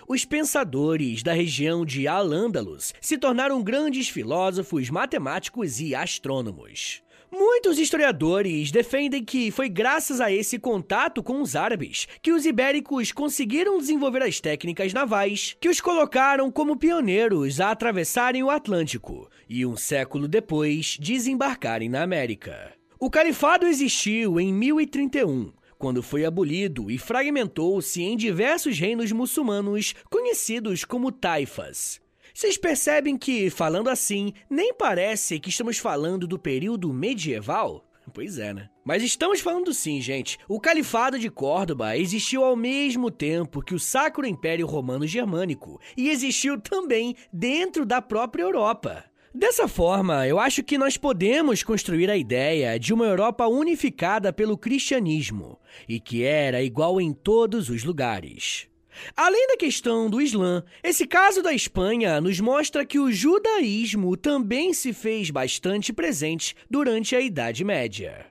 Os 0.07 0.25
pensadores 0.25 1.23
da 1.23 1.33
região 1.33 1.85
de 1.85 2.07
Al-Ándalus 2.07 2.95
se 3.01 3.19
tornaram 3.19 3.63
grandes 3.63 4.09
filósofos, 4.09 4.89
matemáticos 4.89 5.81
e 5.81 5.95
astrônomos. 5.95 7.04
Muitos 7.37 7.81
historiadores 7.81 8.71
defendem 8.71 9.25
que 9.25 9.51
foi 9.51 9.69
graças 9.69 10.21
a 10.21 10.31
esse 10.31 10.57
contato 10.57 11.21
com 11.21 11.43
os 11.43 11.57
árabes 11.57 12.07
que 12.23 12.31
os 12.31 12.47
ibéricos 12.47 13.11
conseguiram 13.11 13.77
desenvolver 13.77 14.23
as 14.23 14.39
técnicas 14.39 14.93
navais 14.93 15.57
que 15.59 15.69
os 15.69 15.81
colocaram 15.81 16.49
como 16.49 16.77
pioneiros 16.77 17.61
a 17.61 17.73
atravessarem 17.73 18.45
o 18.45 18.51
Atlântico 18.51 19.29
e, 19.49 19.67
um 19.67 19.77
século 19.77 20.29
depois, 20.29 20.97
desembarcarem 21.01 21.89
na 21.89 22.05
América. 22.05 22.73
O 23.01 23.11
califado 23.11 23.67
existiu 23.67 24.39
em 24.39 24.53
1031, 24.53 25.53
quando 25.77 26.05
foi 26.05 26.25
abolido 26.25 26.89
e 26.89 26.99
fragmentou-se 26.99 28.01
em 28.01 28.17
diversos 28.17 28.79
reinos 28.79 29.11
muçulmanos 29.11 29.93
conhecidos 30.09 30.85
como 30.85 31.11
taifas. 31.11 32.04
Vocês 32.37 32.59
percebem 32.59 33.17
que, 33.17 33.49
falando 33.49 33.89
assim, 33.89 34.33
nem 34.51 34.75
parece 34.75 35.39
que 35.39 35.51
estamos 35.51 35.79
falando 35.79 36.27
do 36.27 36.37
período 36.37 36.93
medieval? 36.93 37.89
Pois 38.13 38.39
é, 38.39 38.53
né? 38.53 38.69
Mas 38.85 39.05
estamos 39.05 39.39
falando 39.39 39.73
sim, 39.73 40.01
gente. 40.01 40.37
O 40.49 40.59
Califado 40.59 41.17
de 41.17 41.31
Córdoba 41.31 41.97
existiu 41.97 42.43
ao 42.43 42.57
mesmo 42.57 43.09
tempo 43.09 43.63
que 43.63 43.73
o 43.73 43.79
Sacro 43.79 44.27
Império 44.27 44.67
Romano 44.67 45.07
Germânico 45.07 45.81
e 45.97 46.11
existiu 46.11 46.61
também 46.61 47.15
dentro 47.33 47.87
da 47.87 48.03
própria 48.03 48.43
Europa. 48.43 49.05
Dessa 49.33 49.69
forma, 49.69 50.27
eu 50.27 50.41
acho 50.41 50.65
que 50.65 50.77
nós 50.77 50.97
podemos 50.97 51.63
construir 51.63 52.11
a 52.11 52.17
ideia 52.17 52.79
de 52.81 52.93
uma 52.93 53.05
Europa 53.05 53.47
unificada 53.47 54.33
pelo 54.33 54.59
cristianismo 54.59 55.57
e 55.89 56.01
que 56.01 56.25
era 56.25 56.63
igual 56.63 57.01
em 57.01 57.13
todos 57.13 57.69
os 57.69 57.85
lugares. 57.85 58.69
Além 59.17 59.47
da 59.49 59.57
questão 59.57 60.09
do 60.09 60.21
Islã, 60.21 60.65
esse 60.83 61.07
caso 61.07 61.43
da 61.43 61.53
Espanha 61.53 62.21
nos 62.21 62.41
mostra 62.41 62.85
que 62.85 62.99
o 62.99 63.11
judaísmo 63.11 64.17
também 64.17 64.73
se 64.73 64.93
fez 64.93 65.31
bastante 65.31 65.93
presente 65.93 66.55
durante 66.71 67.15
a 67.15 67.21
Idade 67.21 67.65
Média. 67.65 68.27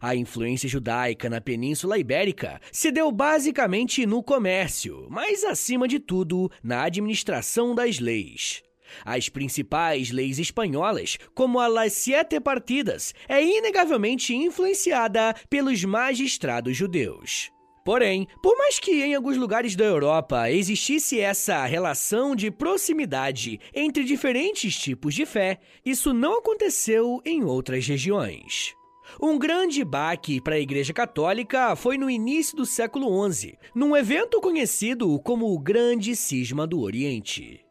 A 0.00 0.14
influência 0.14 0.68
judaica 0.68 1.28
na 1.28 1.40
Península 1.40 1.98
Ibérica 1.98 2.60
se 2.72 2.90
deu 2.90 3.10
basicamente 3.12 4.06
no 4.06 4.22
comércio, 4.22 5.06
mas 5.10 5.44
acima 5.44 5.86
de 5.86 5.98
tudo 5.98 6.50
na 6.62 6.84
administração 6.84 7.74
das 7.74 7.98
leis. 7.98 8.62
As 9.04 9.28
principais 9.28 10.10
leis 10.10 10.38
espanholas, 10.38 11.18
como 11.34 11.58
a 11.58 11.66
Las 11.66 11.94
Siete 11.94 12.38
Partidas, 12.38 13.14
é 13.28 13.42
inegavelmente 13.42 14.34
influenciada 14.34 15.34
pelos 15.48 15.82
magistrados 15.84 16.76
judeus. 16.76 17.50
Porém, 17.84 18.26
por 18.42 18.56
mais 18.56 18.78
que 18.78 19.04
em 19.04 19.14
alguns 19.14 19.36
lugares 19.36 19.76
da 19.76 19.84
Europa 19.84 20.50
existisse 20.50 21.20
essa 21.20 21.66
relação 21.66 22.34
de 22.34 22.50
proximidade 22.50 23.60
entre 23.74 24.04
diferentes 24.04 24.74
tipos 24.74 25.14
de 25.14 25.26
fé, 25.26 25.60
isso 25.84 26.14
não 26.14 26.38
aconteceu 26.38 27.20
em 27.26 27.44
outras 27.44 27.86
regiões. 27.86 28.74
Um 29.20 29.38
grande 29.38 29.84
baque 29.84 30.40
para 30.40 30.54
a 30.54 30.60
Igreja 30.60 30.94
Católica 30.94 31.76
foi 31.76 31.98
no 31.98 32.08
início 32.08 32.56
do 32.56 32.64
século 32.64 33.30
XI, 33.30 33.58
num 33.74 33.94
evento 33.94 34.40
conhecido 34.40 35.20
como 35.20 35.52
o 35.52 35.58
Grande 35.58 36.16
Cisma 36.16 36.66
do 36.66 36.80
Oriente. 36.80 37.63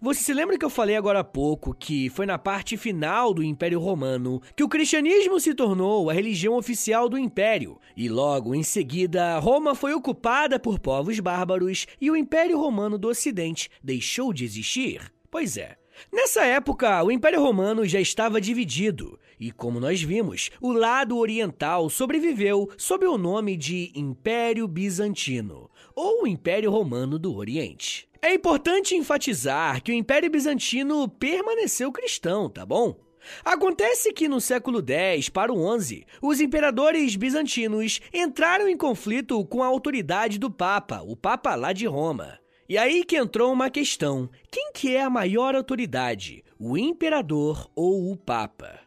Você 0.00 0.20
se 0.20 0.34
lembra 0.34 0.58
que 0.58 0.64
eu 0.64 0.70
falei 0.70 0.96
agora 0.96 1.20
há 1.20 1.24
pouco 1.24 1.74
que 1.74 2.08
foi 2.10 2.26
na 2.26 2.38
parte 2.38 2.76
final 2.76 3.32
do 3.32 3.42
Império 3.42 3.80
Romano 3.80 4.40
que 4.56 4.62
o 4.62 4.68
cristianismo 4.68 5.40
se 5.40 5.54
tornou 5.54 6.10
a 6.10 6.12
religião 6.12 6.56
oficial 6.56 7.08
do 7.08 7.18
império, 7.18 7.78
e 7.96 8.08
logo 8.08 8.54
em 8.54 8.62
seguida 8.62 9.38
Roma 9.38 9.74
foi 9.74 9.94
ocupada 9.94 10.58
por 10.58 10.78
povos 10.78 11.20
bárbaros 11.20 11.86
e 12.00 12.10
o 12.10 12.16
Império 12.16 12.58
Romano 12.58 12.98
do 12.98 13.08
Ocidente 13.08 13.70
deixou 13.82 14.32
de 14.32 14.44
existir? 14.44 15.12
Pois 15.30 15.56
é. 15.56 15.76
Nessa 16.12 16.44
época, 16.44 17.02
o 17.02 17.10
Império 17.10 17.40
Romano 17.40 17.86
já 17.86 18.00
estava 18.00 18.40
dividido, 18.40 19.18
e 19.38 19.50
como 19.50 19.80
nós 19.80 20.02
vimos, 20.02 20.50
o 20.60 20.72
lado 20.72 21.16
oriental 21.18 21.88
sobreviveu 21.88 22.68
sob 22.76 23.06
o 23.06 23.18
nome 23.18 23.56
de 23.56 23.92
Império 23.94 24.66
Bizantino, 24.66 25.70
ou 25.94 26.26
Império 26.26 26.70
Romano 26.70 27.18
do 27.18 27.34
Oriente. 27.34 28.08
É 28.24 28.32
importante 28.32 28.96
enfatizar 28.96 29.82
que 29.82 29.92
o 29.92 29.94
Império 29.94 30.30
Bizantino 30.30 31.06
permaneceu 31.06 31.92
cristão, 31.92 32.48
tá 32.48 32.64
bom? 32.64 32.98
Acontece 33.44 34.14
que 34.14 34.28
no 34.28 34.40
século 34.40 34.82
X 34.82 35.28
para 35.28 35.52
o 35.52 35.78
XI, 35.78 36.06
os 36.22 36.40
imperadores 36.40 37.16
bizantinos 37.16 38.00
entraram 38.14 38.66
em 38.66 38.78
conflito 38.78 39.44
com 39.44 39.62
a 39.62 39.66
autoridade 39.66 40.38
do 40.38 40.50
Papa, 40.50 41.02
o 41.02 41.14
Papa 41.14 41.54
lá 41.54 41.74
de 41.74 41.84
Roma. 41.84 42.38
E 42.66 42.78
aí 42.78 43.04
que 43.04 43.14
entrou 43.14 43.52
uma 43.52 43.68
questão: 43.68 44.30
quem 44.50 44.72
que 44.72 44.96
é 44.96 45.02
a 45.02 45.10
maior 45.10 45.54
autoridade, 45.54 46.42
o 46.58 46.78
imperador 46.78 47.70
ou 47.76 48.10
o 48.10 48.16
Papa? 48.16 48.83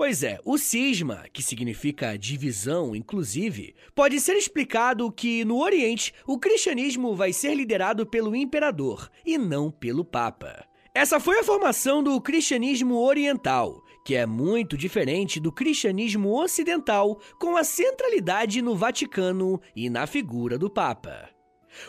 Pois 0.00 0.22
é, 0.22 0.40
o 0.46 0.56
cisma, 0.56 1.26
que 1.30 1.42
significa 1.42 2.16
divisão, 2.16 2.96
inclusive, 2.96 3.74
pode 3.94 4.18
ser 4.18 4.32
explicado 4.32 5.12
que 5.12 5.44
no 5.44 5.60
Oriente 5.60 6.14
o 6.26 6.38
cristianismo 6.38 7.14
vai 7.14 7.34
ser 7.34 7.54
liderado 7.54 8.06
pelo 8.06 8.34
imperador 8.34 9.10
e 9.26 9.36
não 9.36 9.70
pelo 9.70 10.02
papa. 10.02 10.64
Essa 10.94 11.20
foi 11.20 11.38
a 11.40 11.44
formação 11.44 12.02
do 12.02 12.18
cristianismo 12.18 12.96
oriental, 12.96 13.84
que 14.02 14.14
é 14.14 14.24
muito 14.24 14.74
diferente 14.74 15.38
do 15.38 15.52
cristianismo 15.52 16.34
ocidental, 16.34 17.20
com 17.38 17.58
a 17.58 17.62
centralidade 17.62 18.62
no 18.62 18.74
Vaticano 18.74 19.60
e 19.76 19.90
na 19.90 20.06
figura 20.06 20.56
do 20.56 20.70
papa. 20.70 21.28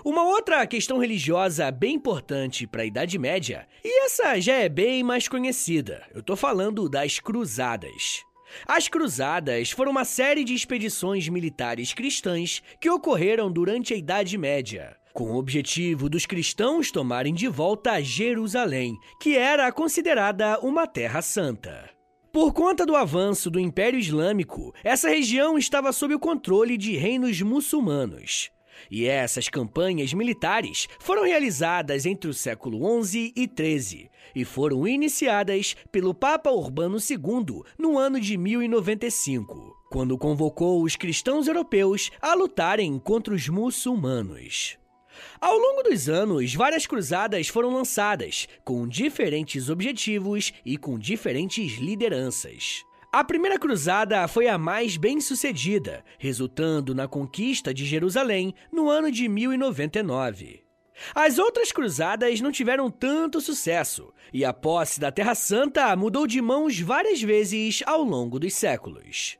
Uma 0.04 0.24
outra 0.24 0.66
questão 0.66 0.98
religiosa 0.98 1.70
bem 1.72 1.96
importante 1.96 2.66
para 2.66 2.84
a 2.84 2.86
Idade 2.86 3.18
Média, 3.18 3.68
e 3.84 4.06
essa 4.06 4.40
já 4.40 4.56
é 4.56 4.70
bem 4.70 5.04
mais 5.04 5.28
conhecida, 5.28 6.04
eu 6.14 6.22
estou 6.22 6.36
falando 6.36 6.88
das 6.90 7.20
Cruzadas. 7.20 8.24
As 8.68 8.88
Cruzadas 8.88 9.72
foram 9.72 9.92
uma 9.92 10.06
série 10.06 10.44
de 10.44 10.54
expedições 10.54 11.28
militares 11.30 11.94
cristãs 11.94 12.62
que 12.80 12.90
ocorreram 12.90 13.52
durante 13.52 13.94
a 13.94 13.98
Idade 13.98 14.38
Média, 14.38 14.98
com 15.14 15.32
o 15.32 15.38
objetivo 15.38 16.10
dos 16.10 16.26
cristãos 16.26 16.92
tomarem 16.92 17.34
de 17.34 17.48
volta 17.48 18.02
Jerusalém, 18.02 18.98
que 19.22 19.38
era 19.38 19.72
considerada 19.72 20.60
uma 20.60 20.88
terra 20.88 21.22
santa. 21.22 21.90
Por 22.32 22.54
conta 22.54 22.86
do 22.86 22.96
avanço 22.96 23.52
do 23.52 23.60
Império 23.60 24.00
Islâmico, 24.00 24.74
essa 24.86 25.10
região 25.10 25.58
estava 25.58 25.92
sob 25.92 26.14
o 26.14 26.20
controle 26.20 26.78
de 26.78 26.96
reinos 26.96 27.42
muçulmanos. 27.42 28.50
E 28.90 29.06
essas 29.06 29.50
campanhas 29.50 30.14
militares 30.14 30.88
foram 31.00 31.24
realizadas 31.24 32.06
entre 32.06 32.30
o 32.30 32.34
século 32.34 33.04
XI 33.04 33.34
e 33.36 33.50
XIII 33.50 34.10
e 34.36 34.46
foram 34.46 34.88
iniciadas 34.88 35.76
pelo 35.92 36.14
Papa 36.14 36.50
Urbano 36.52 36.98
II 36.98 37.64
no 37.78 37.98
ano 37.98 38.20
de 38.20 38.38
1095, 38.38 39.76
quando 39.92 40.18
convocou 40.18 40.84
os 40.84 40.96
cristãos 40.96 41.48
europeus 41.48 42.12
a 42.22 42.34
lutarem 42.34 42.98
contra 43.00 43.34
os 43.34 43.48
muçulmanos. 43.50 44.78
Ao 45.40 45.58
longo 45.58 45.84
dos 45.84 46.08
anos, 46.08 46.54
várias 46.54 46.86
cruzadas 46.86 47.48
foram 47.48 47.74
lançadas, 47.74 48.48
com 48.64 48.88
diferentes 48.88 49.70
objetivos 49.70 50.54
e 50.66 50.78
com 50.78 50.98
diferentes 50.98 51.78
lideranças. 51.78 52.84
A 53.14 53.26
primeira 53.26 53.60
cruzada 53.60 54.26
foi 54.26 54.48
a 54.48 54.58
mais 54.58 54.96
bem-sucedida, 54.96 56.02
resultando 56.18 56.96
na 56.96 57.10
conquista 57.10 57.74
de 57.74 57.86
Jerusalém 57.86 58.56
no 58.72 58.90
ano 58.90 59.12
de 59.12 59.28
1099. 59.28 60.64
As 61.14 61.38
outras 61.38 61.74
cruzadas 61.74 62.40
não 62.40 62.54
tiveram 62.54 62.90
tanto 62.90 63.42
sucesso, 63.42 64.14
e 64.32 64.46
a 64.46 64.54
posse 64.54 64.98
da 64.98 65.12
Terra 65.12 65.36
Santa 65.36 65.94
mudou 65.94 66.26
de 66.26 66.42
mãos 66.42 66.80
várias 66.80 67.22
vezes 67.22 67.84
ao 67.86 68.02
longo 68.02 68.40
dos 68.40 68.54
séculos. 68.54 69.38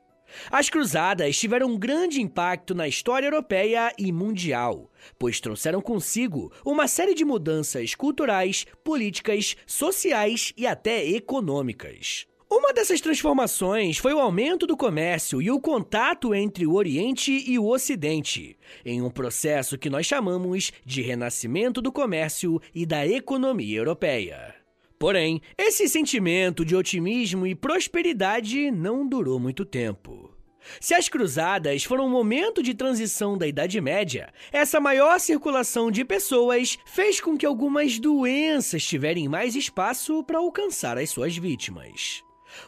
As 0.50 0.68
cruzadas 0.68 1.38
tiveram 1.38 1.68
um 1.68 1.78
grande 1.78 2.20
impacto 2.20 2.74
na 2.74 2.86
história 2.86 3.26
europeia 3.26 3.90
e 3.98 4.12
mundial, 4.12 4.90
pois 5.18 5.40
trouxeram 5.40 5.80
consigo 5.80 6.52
uma 6.62 6.86
série 6.86 7.14
de 7.14 7.24
mudanças 7.24 7.94
culturais, 7.94 8.66
políticas, 8.84 9.56
sociais 9.66 10.52
e 10.58 10.66
até 10.66 11.06
econômicas. 11.06 12.26
Uma 12.54 12.70
dessas 12.74 13.00
transformações 13.00 13.96
foi 13.96 14.12
o 14.12 14.20
aumento 14.20 14.66
do 14.66 14.76
comércio 14.76 15.40
e 15.40 15.50
o 15.50 15.58
contato 15.58 16.34
entre 16.34 16.66
o 16.66 16.74
Oriente 16.74 17.32
e 17.50 17.58
o 17.58 17.66
Ocidente, 17.66 18.58
em 18.84 19.00
um 19.00 19.08
processo 19.08 19.78
que 19.78 19.88
nós 19.88 20.04
chamamos 20.04 20.70
de 20.84 21.00
renascimento 21.00 21.80
do 21.80 21.90
comércio 21.90 22.60
e 22.74 22.84
da 22.84 23.06
economia 23.06 23.78
europeia. 23.78 24.54
Porém, 24.98 25.40
esse 25.56 25.88
sentimento 25.88 26.62
de 26.62 26.76
otimismo 26.76 27.46
e 27.46 27.54
prosperidade 27.54 28.70
não 28.70 29.08
durou 29.08 29.40
muito 29.40 29.64
tempo. 29.64 30.30
Se 30.78 30.92
as 30.92 31.08
cruzadas 31.08 31.84
foram 31.84 32.04
um 32.04 32.10
momento 32.10 32.62
de 32.62 32.74
transição 32.74 33.38
da 33.38 33.46
Idade 33.46 33.80
Média, 33.80 34.30
essa 34.52 34.78
maior 34.78 35.18
circulação 35.18 35.90
de 35.90 36.04
pessoas 36.04 36.78
fez 36.84 37.18
com 37.18 37.34
que 37.34 37.46
algumas 37.46 37.98
doenças 37.98 38.84
tiverem 38.84 39.26
mais 39.26 39.56
espaço 39.56 40.22
para 40.22 40.36
alcançar 40.36 40.98
as 40.98 41.08
suas 41.08 41.34
vítimas. 41.34 42.22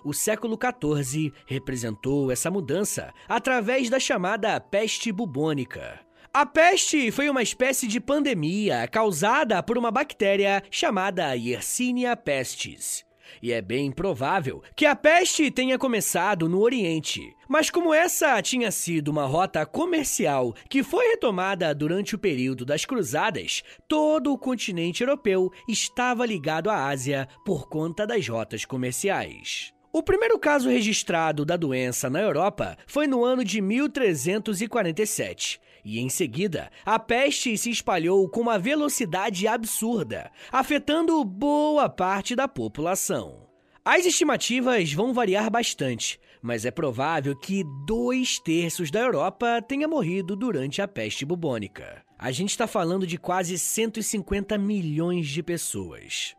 O 0.04 0.12
século 0.12 0.58
XIV 0.58 1.32
representou 1.46 2.30
essa 2.30 2.50
mudança 2.50 3.12
através 3.28 3.88
da 3.90 3.98
chamada 3.98 4.60
peste 4.60 5.10
bubônica. 5.12 6.00
A 6.32 6.44
peste 6.44 7.12
foi 7.12 7.30
uma 7.30 7.42
espécie 7.42 7.86
de 7.86 8.00
pandemia 8.00 8.88
causada 8.88 9.62
por 9.62 9.78
uma 9.78 9.90
bactéria 9.90 10.62
chamada 10.70 11.32
Yersinia 11.34 12.16
pestis. 12.16 13.04
E 13.42 13.52
é 13.52 13.60
bem 13.60 13.90
provável 13.90 14.62
que 14.76 14.86
a 14.86 14.94
peste 14.94 15.50
tenha 15.50 15.78
começado 15.78 16.48
no 16.48 16.60
Oriente. 16.60 17.20
Mas 17.48 17.70
como 17.70 17.92
essa 17.92 18.40
tinha 18.42 18.70
sido 18.70 19.08
uma 19.08 19.26
rota 19.26 19.64
comercial 19.66 20.54
que 20.68 20.82
foi 20.82 21.08
retomada 21.08 21.74
durante 21.74 22.14
o 22.14 22.18
período 22.18 22.64
das 22.64 22.84
Cruzadas, 22.84 23.62
todo 23.88 24.32
o 24.32 24.38
continente 24.38 25.02
europeu 25.02 25.50
estava 25.68 26.26
ligado 26.26 26.70
à 26.70 26.86
Ásia 26.86 27.28
por 27.44 27.68
conta 27.68 28.06
das 28.06 28.26
rotas 28.26 28.64
comerciais. 28.64 29.73
O 29.96 30.02
primeiro 30.02 30.36
caso 30.40 30.68
registrado 30.68 31.44
da 31.44 31.56
doença 31.56 32.10
na 32.10 32.20
Europa 32.20 32.76
foi 32.84 33.06
no 33.06 33.24
ano 33.24 33.44
de 33.44 33.60
1347, 33.60 35.60
e 35.84 36.00
em 36.00 36.08
seguida 36.08 36.68
a 36.84 36.98
peste 36.98 37.56
se 37.56 37.70
espalhou 37.70 38.28
com 38.28 38.40
uma 38.40 38.58
velocidade 38.58 39.46
absurda, 39.46 40.32
afetando 40.50 41.24
boa 41.24 41.88
parte 41.88 42.34
da 42.34 42.48
população. 42.48 43.46
As 43.84 44.04
estimativas 44.04 44.92
vão 44.92 45.14
variar 45.14 45.48
bastante, 45.48 46.18
mas 46.42 46.64
é 46.64 46.72
provável 46.72 47.36
que 47.36 47.62
dois 47.86 48.40
terços 48.40 48.90
da 48.90 48.98
Europa 48.98 49.62
tenha 49.62 49.86
morrido 49.86 50.34
durante 50.34 50.82
a 50.82 50.88
peste 50.88 51.24
bubônica. 51.24 52.02
A 52.18 52.32
gente 52.32 52.50
está 52.50 52.66
falando 52.66 53.06
de 53.06 53.16
quase 53.16 53.56
150 53.56 54.58
milhões 54.58 55.28
de 55.28 55.40
pessoas. 55.40 56.34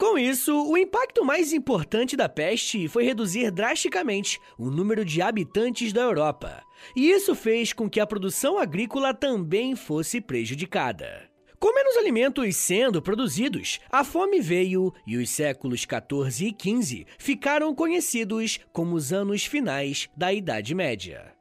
Com 0.00 0.16
isso, 0.16 0.66
o 0.66 0.78
impacto 0.78 1.22
mais 1.22 1.52
importante 1.52 2.16
da 2.16 2.26
peste 2.26 2.88
foi 2.88 3.04
reduzir 3.04 3.50
drasticamente 3.50 4.40
o 4.56 4.70
número 4.70 5.04
de 5.04 5.20
habitantes 5.20 5.92
da 5.92 6.00
Europa, 6.00 6.62
e 6.96 7.10
isso 7.10 7.34
fez 7.34 7.74
com 7.74 7.86
que 7.86 8.00
a 8.00 8.06
produção 8.06 8.58
agrícola 8.58 9.12
também 9.12 9.76
fosse 9.76 10.18
prejudicada. 10.18 11.28
Com 11.58 11.74
menos 11.74 11.98
alimentos 11.98 12.56
sendo 12.56 13.02
produzidos, 13.02 13.78
a 13.92 14.02
fome 14.02 14.40
veio 14.40 14.90
e 15.06 15.18
os 15.18 15.28
séculos 15.28 15.84
14 15.84 16.46
e 16.46 16.50
15 16.50 17.06
ficaram 17.18 17.74
conhecidos 17.74 18.58
como 18.72 18.96
os 18.96 19.12
anos 19.12 19.44
finais 19.44 20.08
da 20.16 20.32
Idade 20.32 20.74
Média. 20.74 21.39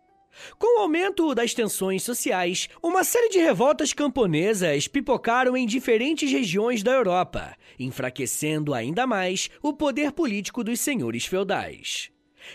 Com 0.57 0.79
o 0.79 0.81
aumento 0.81 1.33
das 1.33 1.53
tensões 1.53 2.03
sociais, 2.03 2.69
uma 2.81 3.03
série 3.03 3.29
de 3.29 3.39
revoltas 3.39 3.93
camponesas 3.93 4.87
pipocaram 4.87 5.55
em 5.55 5.65
diferentes 5.65 6.31
regiões 6.31 6.83
da 6.83 6.91
Europa, 6.91 7.55
enfraquecendo 7.77 8.73
ainda 8.73 9.05
mais 9.05 9.49
o 9.61 9.73
poder 9.73 10.11
político 10.11 10.63
dos 10.63 10.79
senhores 10.79 11.25
feudais. 11.25 12.11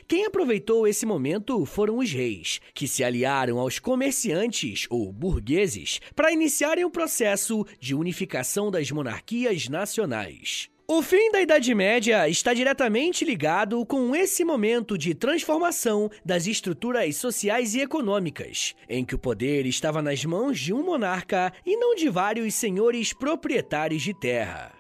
Quem 0.09 0.25
aproveitou 0.25 0.87
esse 0.87 1.07
momento 1.07 1.65
foram 1.67 1.99
os 1.99 2.11
reis, 2.11 2.61
que 2.75 2.89
se 2.89 3.05
aliaram 3.05 3.59
aos 3.59 3.79
comerciantes 3.79 4.87
ou 4.91 5.13
burgueses 5.13 6.01
para 6.15 6.33
iniciarem 6.33 6.85
o 6.85 6.91
processo 6.91 7.65
de 7.79 7.95
unificação 7.95 8.71
das 8.71 8.91
monarquias 8.91 9.69
nacionais. 9.69 10.71
O 10.87 11.01
fim 11.01 11.33
da 11.33 11.41
Idade 11.41 11.75
Média 11.75 12.29
está 12.29 12.53
diretamente 12.53 13.25
ligado 13.25 13.87
com 13.87 14.15
esse 14.15 14.45
momento 14.45 14.99
de 14.99 15.15
transformação 15.15 16.11
das 16.23 16.47
estruturas 16.47 17.17
sociais 17.17 17.75
e 17.75 17.81
econômicas, 17.81 18.75
em 18.87 19.03
que 19.03 19.15
o 19.15 19.19
poder 19.19 19.65
estava 19.65 20.03
nas 20.03 20.23
mãos 20.27 20.61
de 20.61 20.75
um 20.75 20.85
monarca 20.85 21.51
e 21.65 21.75
não 21.79 21.95
de 21.95 22.11
vários 22.11 22.55
senhores 22.55 23.15
proprietários 23.15 24.03
de 24.03 24.13
terra. 24.13 24.75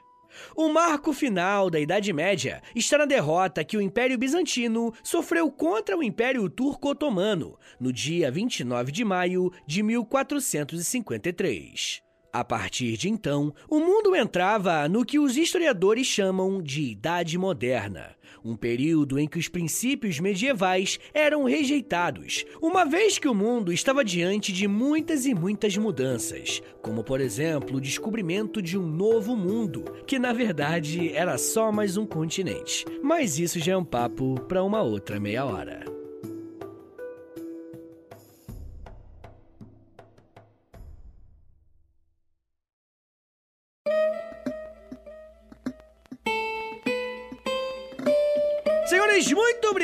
O 0.54 0.68
marco 0.68 1.10
final 1.14 1.70
da 1.70 1.80
Idade 1.80 2.12
Média 2.12 2.60
está 2.76 2.98
na 2.98 3.06
derrota 3.06 3.64
que 3.64 3.78
o 3.78 3.80
Império 3.80 4.18
Bizantino 4.18 4.92
sofreu 5.02 5.50
contra 5.50 5.96
o 5.96 6.02
Império 6.02 6.50
Turco-Otomano 6.50 7.58
no 7.80 7.90
dia 7.90 8.30
29 8.30 8.92
de 8.92 9.06
maio 9.06 9.50
de 9.66 9.82
1453. 9.82 12.03
A 12.34 12.42
partir 12.42 12.96
de 12.96 13.08
então, 13.08 13.54
o 13.70 13.78
mundo 13.78 14.16
entrava 14.16 14.88
no 14.88 15.04
que 15.04 15.20
os 15.20 15.36
historiadores 15.36 16.08
chamam 16.08 16.60
de 16.60 16.82
Idade 16.82 17.38
Moderna, 17.38 18.10
um 18.44 18.56
período 18.56 19.20
em 19.20 19.28
que 19.28 19.38
os 19.38 19.46
princípios 19.46 20.18
medievais 20.18 20.98
eram 21.14 21.44
rejeitados, 21.44 22.44
uma 22.60 22.84
vez 22.84 23.20
que 23.20 23.28
o 23.28 23.34
mundo 23.36 23.72
estava 23.72 24.04
diante 24.04 24.52
de 24.52 24.66
muitas 24.66 25.26
e 25.26 25.32
muitas 25.32 25.76
mudanças, 25.76 26.60
como 26.82 27.04
por 27.04 27.20
exemplo 27.20 27.76
o 27.76 27.80
descobrimento 27.80 28.60
de 28.60 28.76
um 28.76 28.84
novo 28.84 29.36
mundo, 29.36 29.84
que 30.04 30.18
na 30.18 30.32
verdade 30.32 31.14
era 31.14 31.38
só 31.38 31.70
mais 31.70 31.96
um 31.96 32.04
continente. 32.04 32.84
Mas 33.00 33.38
isso 33.38 33.60
já 33.60 33.74
é 33.74 33.76
um 33.76 33.84
papo 33.84 34.40
para 34.48 34.64
uma 34.64 34.82
outra 34.82 35.20
meia 35.20 35.44
hora. 35.44 35.93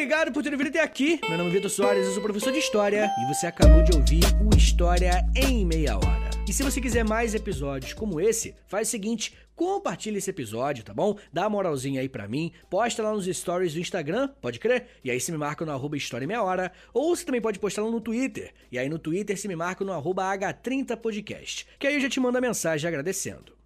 Obrigado 0.01 0.33
por 0.33 0.43
terem 0.43 0.57
vindo 0.57 0.69
até 0.69 0.81
aqui. 0.81 1.21
Meu 1.29 1.37
nome 1.37 1.51
é 1.51 1.53
Vitor 1.53 1.71
Soares, 1.71 2.07
eu 2.07 2.13
sou 2.15 2.23
professor 2.23 2.51
de 2.51 2.59
História 2.59 3.11
e 3.23 3.35
você 3.35 3.47
acabou 3.47 3.83
de 3.83 3.95
ouvir 3.95 4.23
o 4.43 4.57
História 4.57 5.23
em 5.37 5.67
Meia 5.67 5.95
Hora. 5.99 6.31
E 6.49 6.55
se 6.55 6.63
você 6.63 6.81
quiser 6.81 7.05
mais 7.05 7.35
episódios 7.35 7.93
como 7.93 8.19
esse, 8.19 8.55
faz 8.67 8.89
o 8.89 8.91
seguinte, 8.91 9.37
compartilha 9.55 10.17
esse 10.17 10.31
episódio, 10.31 10.83
tá 10.83 10.95
bom? 10.95 11.19
Dá 11.31 11.43
uma 11.43 11.51
moralzinha 11.51 12.01
aí 12.01 12.09
pra 12.09 12.27
mim, 12.27 12.51
posta 12.71 13.03
lá 13.03 13.13
nos 13.13 13.27
stories 13.27 13.75
do 13.75 13.81
Instagram, 13.81 14.31
pode 14.41 14.59
crer? 14.59 14.87
E 15.05 15.11
aí 15.11 15.21
você 15.21 15.31
me 15.31 15.37
marca 15.37 15.67
no 15.67 15.73
arroba 15.73 15.99
História 15.99 16.27
Meia 16.27 16.43
Hora, 16.43 16.73
ou 16.95 17.15
você 17.15 17.23
também 17.23 17.43
pode 17.43 17.59
postar 17.59 17.83
lá 17.83 17.91
no 17.91 18.01
Twitter, 18.01 18.55
e 18.73 18.79
aí 18.79 18.89
no 18.89 18.99
Twitter 18.99 19.37
você 19.37 19.49
me 19.49 19.55
marca 19.55 19.85
no 19.85 19.93
arroba 19.93 20.35
H30podcast, 20.35 21.67
que 21.79 21.87
aí 21.87 21.96
eu 21.96 22.01
já 22.01 22.09
te 22.09 22.19
mando 22.19 22.38
a 22.38 22.40
mensagem 22.40 22.88
agradecendo. 22.88 23.61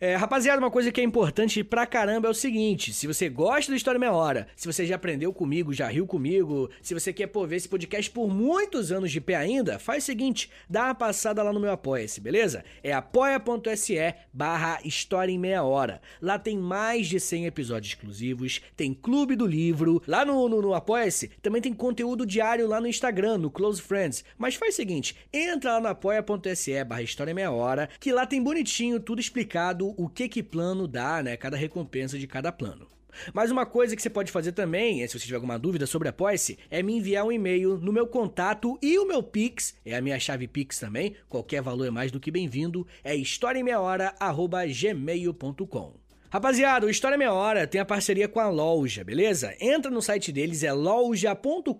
É, 0.00 0.14
rapaziada, 0.14 0.60
uma 0.60 0.70
coisa 0.70 0.92
que 0.92 1.00
é 1.00 1.04
importante 1.04 1.64
pra 1.64 1.84
caramba 1.84 2.28
é 2.28 2.30
o 2.30 2.34
seguinte: 2.34 2.92
se 2.92 3.04
você 3.08 3.28
gosta 3.28 3.72
do 3.72 3.74
História 3.74 3.98
Meia 3.98 4.12
Hora, 4.12 4.46
se 4.54 4.72
você 4.72 4.86
já 4.86 4.94
aprendeu 4.94 5.32
comigo, 5.32 5.74
já 5.74 5.88
riu 5.88 6.06
comigo, 6.06 6.70
se 6.80 6.94
você 6.94 7.12
quer 7.12 7.26
pô, 7.26 7.44
ver 7.44 7.56
esse 7.56 7.68
podcast 7.68 8.08
por 8.08 8.28
muitos 8.28 8.92
anos 8.92 9.10
de 9.10 9.20
pé 9.20 9.34
ainda, 9.34 9.76
faz 9.76 10.04
o 10.04 10.06
seguinte: 10.06 10.52
dá 10.70 10.84
uma 10.84 10.94
passada 10.94 11.42
lá 11.42 11.52
no 11.52 11.58
meu 11.58 11.72
Apoia-se, 11.72 12.20
beleza? 12.20 12.64
É 12.80 12.92
apoia.se 12.92 14.14
barra 14.32 14.78
História 14.84 15.32
em 15.32 15.38
Meia 15.38 15.64
Hora. 15.64 16.00
Lá 16.22 16.38
tem 16.38 16.56
mais 16.56 17.08
de 17.08 17.18
100 17.18 17.46
episódios 17.46 17.92
exclusivos, 17.92 18.60
tem 18.76 18.94
Clube 18.94 19.34
do 19.34 19.46
Livro, 19.48 20.00
lá 20.06 20.24
no, 20.24 20.48
no, 20.48 20.62
no 20.62 20.74
Apoia-se 20.74 21.26
também 21.42 21.60
tem 21.60 21.74
conteúdo 21.74 22.24
diário 22.24 22.68
lá 22.68 22.80
no 22.80 22.86
Instagram, 22.86 23.38
no 23.38 23.50
Close 23.50 23.82
Friends. 23.82 24.24
Mas 24.38 24.54
faz 24.54 24.74
o 24.74 24.76
seguinte: 24.76 25.16
entra 25.32 25.72
lá 25.72 25.80
no 25.80 25.88
apoia.se 25.88 26.84
barra 26.84 27.02
História 27.02 27.32
em 27.32 27.34
Meia 27.34 27.50
Hora, 27.50 27.88
que 27.98 28.12
lá 28.12 28.24
tem 28.24 28.40
bonitinho 28.40 29.00
tudo 29.00 29.20
explicado 29.20 29.87
o 29.96 30.08
que 30.08 30.28
que 30.28 30.42
plano 30.42 30.86
dá, 30.86 31.22
né? 31.22 31.36
Cada 31.36 31.56
recompensa 31.56 32.18
de 32.18 32.26
cada 32.26 32.52
plano. 32.52 32.86
Mas 33.32 33.50
uma 33.50 33.64
coisa 33.66 33.96
que 33.96 34.02
você 34.02 34.10
pode 34.10 34.30
fazer 34.30 34.52
também, 34.52 35.04
se 35.06 35.18
você 35.18 35.24
tiver 35.24 35.36
alguma 35.36 35.58
dúvida 35.58 35.86
sobre 35.86 36.08
a 36.08 36.12
Poice, 36.12 36.58
é 36.70 36.82
me 36.82 36.96
enviar 36.96 37.24
um 37.24 37.32
e-mail 37.32 37.78
no 37.78 37.90
meu 37.92 38.06
contato 38.06 38.78
e 38.82 38.98
o 38.98 39.06
meu 39.06 39.22
Pix, 39.22 39.74
é 39.84 39.96
a 39.96 40.00
minha 40.00 40.18
chave 40.18 40.46
Pix 40.46 40.78
também, 40.78 41.14
qualquer 41.28 41.60
valor 41.62 41.86
é 41.86 41.90
mais 41.90 42.12
do 42.12 42.20
que 42.20 42.30
bem-vindo, 42.30 42.86
é 43.02 43.16
historiaemmeiahora.gmail.com. 43.16 45.97
Rapaziada, 46.30 46.84
o 46.84 46.90
História 46.90 47.16
Meia 47.16 47.32
Hora 47.32 47.66
tem 47.66 47.80
a 47.80 47.86
parceria 47.86 48.28
com 48.28 48.38
a 48.38 48.50
loja, 48.50 49.02
beleza? 49.02 49.54
Entra 49.58 49.90
no 49.90 50.02
site 50.02 50.30
deles, 50.30 50.62
é 50.62 50.70
loja.com.br, 50.70 51.72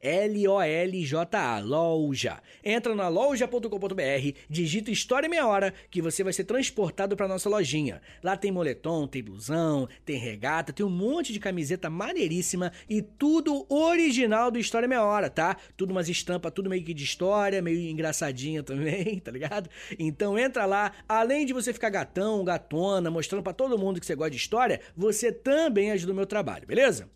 L-O-L-J-A, 0.00 1.58
loja. 1.58 2.40
Entra 2.64 2.94
na 2.94 3.08
loja.com.br, 3.08 4.38
digita 4.48 4.92
História 4.92 5.28
Meia 5.28 5.44
Hora, 5.44 5.74
que 5.90 6.00
você 6.00 6.22
vai 6.22 6.32
ser 6.32 6.44
transportado 6.44 7.16
para 7.16 7.26
nossa 7.26 7.48
lojinha. 7.48 8.00
Lá 8.22 8.36
tem 8.36 8.52
moletom, 8.52 9.08
tem 9.08 9.24
blusão, 9.24 9.88
tem 10.04 10.18
regata, 10.18 10.72
tem 10.72 10.86
um 10.86 10.90
monte 10.90 11.32
de 11.32 11.40
camiseta 11.40 11.90
maneiríssima 11.90 12.70
e 12.88 13.02
tudo 13.02 13.66
original 13.68 14.52
do 14.52 14.58
História 14.60 14.86
Meia 14.86 15.02
Hora, 15.02 15.28
tá? 15.28 15.56
Tudo 15.76 15.90
umas 15.90 16.08
estampas, 16.08 16.52
tudo 16.52 16.70
meio 16.70 16.84
que 16.84 16.94
de 16.94 17.02
história, 17.02 17.60
meio 17.60 17.90
engraçadinha 17.90 18.62
também, 18.62 19.18
tá 19.18 19.32
ligado? 19.32 19.68
Então 19.98 20.38
entra 20.38 20.64
lá, 20.64 20.92
além 21.08 21.44
de 21.44 21.52
você 21.52 21.72
ficar 21.72 21.90
gatão, 21.90 22.44
gatona, 22.44 23.15
mostrando 23.16 23.42
para 23.42 23.52
todo 23.52 23.78
mundo 23.78 23.98
que 23.98 24.06
você 24.06 24.14
gosta 24.14 24.30
de 24.30 24.36
história, 24.36 24.80
você 24.94 25.32
também 25.32 25.90
ajuda 25.90 26.12
o 26.12 26.16
meu 26.16 26.26
trabalho, 26.26 26.66
beleza? 26.66 27.10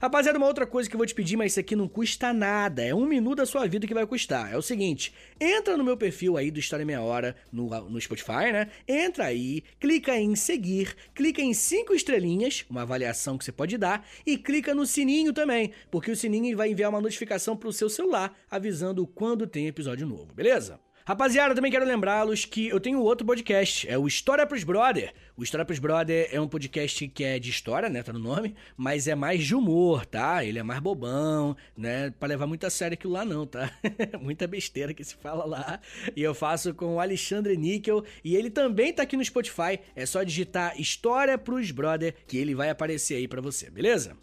Rapaziada, 0.00 0.38
uma 0.38 0.46
outra 0.46 0.66
coisa 0.66 0.88
que 0.88 0.94
eu 0.94 0.98
vou 0.98 1.06
te 1.06 1.14
pedir, 1.14 1.36
mas 1.36 1.52
isso 1.52 1.60
aqui 1.60 1.74
não 1.74 1.88
custa 1.88 2.32
nada, 2.32 2.82
é 2.82 2.94
um 2.94 3.06
minuto 3.06 3.38
da 3.38 3.46
sua 3.46 3.66
vida 3.66 3.86
que 3.86 3.94
vai 3.94 4.06
custar. 4.06 4.52
É 4.52 4.56
o 4.56 4.62
seguinte, 4.62 5.12
entra 5.40 5.76
no 5.76 5.84
meu 5.84 5.96
perfil 5.96 6.36
aí 6.36 6.50
do 6.50 6.60
História 6.60 6.86
Meia 6.86 7.02
Hora 7.02 7.34
no, 7.52 7.68
no 7.88 8.00
Spotify, 8.00 8.52
né? 8.52 8.68
Entra 8.86 9.26
aí, 9.26 9.62
clica 9.80 10.16
em 10.16 10.36
seguir, 10.36 10.94
clica 11.14 11.42
em 11.42 11.52
cinco 11.52 11.92
estrelinhas, 11.94 12.64
uma 12.70 12.82
avaliação 12.82 13.36
que 13.36 13.44
você 13.44 13.52
pode 13.52 13.76
dar, 13.76 14.06
e 14.24 14.38
clica 14.38 14.74
no 14.74 14.86
sininho 14.86 15.32
também, 15.32 15.72
porque 15.90 16.10
o 16.10 16.16
sininho 16.16 16.56
vai 16.56 16.70
enviar 16.70 16.90
uma 16.90 17.00
notificação 17.00 17.56
pro 17.56 17.72
seu 17.72 17.88
celular 17.88 18.36
avisando 18.50 19.06
quando 19.06 19.46
tem 19.46 19.66
episódio 19.66 20.06
novo, 20.06 20.32
beleza? 20.32 20.83
Rapaziada, 21.06 21.54
também 21.54 21.70
quero 21.70 21.84
lembrá-los 21.84 22.46
que 22.46 22.68
eu 22.68 22.80
tenho 22.80 22.98
outro 22.98 23.26
podcast, 23.26 23.86
é 23.86 23.98
o 23.98 24.06
História 24.06 24.46
pros 24.46 24.64
Brother. 24.64 25.12
O 25.36 25.42
História 25.42 25.62
pros 25.62 25.78
Brother 25.78 26.30
é 26.32 26.40
um 26.40 26.48
podcast 26.48 27.06
que 27.08 27.22
é 27.22 27.38
de 27.38 27.50
história, 27.50 27.90
né, 27.90 28.02
tá 28.02 28.10
no 28.10 28.18
nome, 28.18 28.54
mas 28.74 29.06
é 29.06 29.14
mais 29.14 29.44
de 29.44 29.54
humor, 29.54 30.06
tá? 30.06 30.42
Ele 30.42 30.58
é 30.58 30.62
mais 30.62 30.80
bobão, 30.80 31.54
né, 31.76 32.10
pra 32.18 32.26
levar 32.26 32.46
muito 32.46 32.66
a 32.66 32.70
sério 32.70 32.94
aquilo 32.94 33.12
lá 33.12 33.22
não, 33.22 33.46
tá? 33.46 33.70
Muita 34.18 34.46
besteira 34.46 34.94
que 34.94 35.04
se 35.04 35.14
fala 35.14 35.44
lá. 35.44 35.78
E 36.16 36.22
eu 36.22 36.34
faço 36.34 36.72
com 36.72 36.94
o 36.94 37.00
Alexandre 37.00 37.54
Níquel 37.54 38.02
e 38.24 38.34
ele 38.34 38.48
também 38.48 38.90
tá 38.90 39.02
aqui 39.02 39.14
no 39.14 39.22
Spotify, 39.22 39.80
é 39.94 40.06
só 40.06 40.22
digitar 40.22 40.80
História 40.80 41.36
pros 41.36 41.70
Brother 41.70 42.14
que 42.26 42.38
ele 42.38 42.54
vai 42.54 42.70
aparecer 42.70 43.16
aí 43.16 43.28
pra 43.28 43.42
você, 43.42 43.68
beleza? 43.68 44.16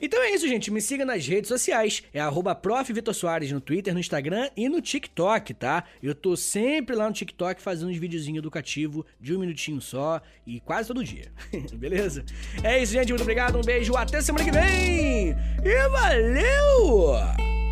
Então 0.00 0.22
é 0.22 0.30
isso, 0.30 0.46
gente. 0.48 0.70
Me 0.70 0.80
siga 0.80 1.04
nas 1.04 1.26
redes 1.26 1.48
sociais. 1.48 2.02
É 2.12 2.20
arroba 2.20 2.54
no 3.52 3.60
Twitter, 3.60 3.92
no 3.94 4.00
Instagram 4.00 4.50
e 4.56 4.68
no 4.68 4.80
TikTok, 4.80 5.54
tá? 5.54 5.84
Eu 6.02 6.14
tô 6.14 6.36
sempre 6.36 6.96
lá 6.96 7.06
no 7.06 7.12
TikTok 7.12 7.60
fazendo 7.60 7.90
uns 7.90 7.96
videozinhos 7.96 8.38
educativos 8.38 9.04
de 9.20 9.34
um 9.34 9.38
minutinho 9.38 9.80
só 9.80 10.20
e 10.46 10.60
quase 10.60 10.88
todo 10.88 11.04
dia. 11.04 11.32
Beleza? 11.74 12.24
É 12.62 12.82
isso, 12.82 12.92
gente. 12.92 13.10
Muito 13.10 13.22
obrigado. 13.22 13.58
Um 13.58 13.62
beijo. 13.62 13.96
Até 13.96 14.20
semana 14.20 14.44
que 14.44 14.52
vem. 14.52 15.34
E 15.64 15.88
valeu! 15.88 17.65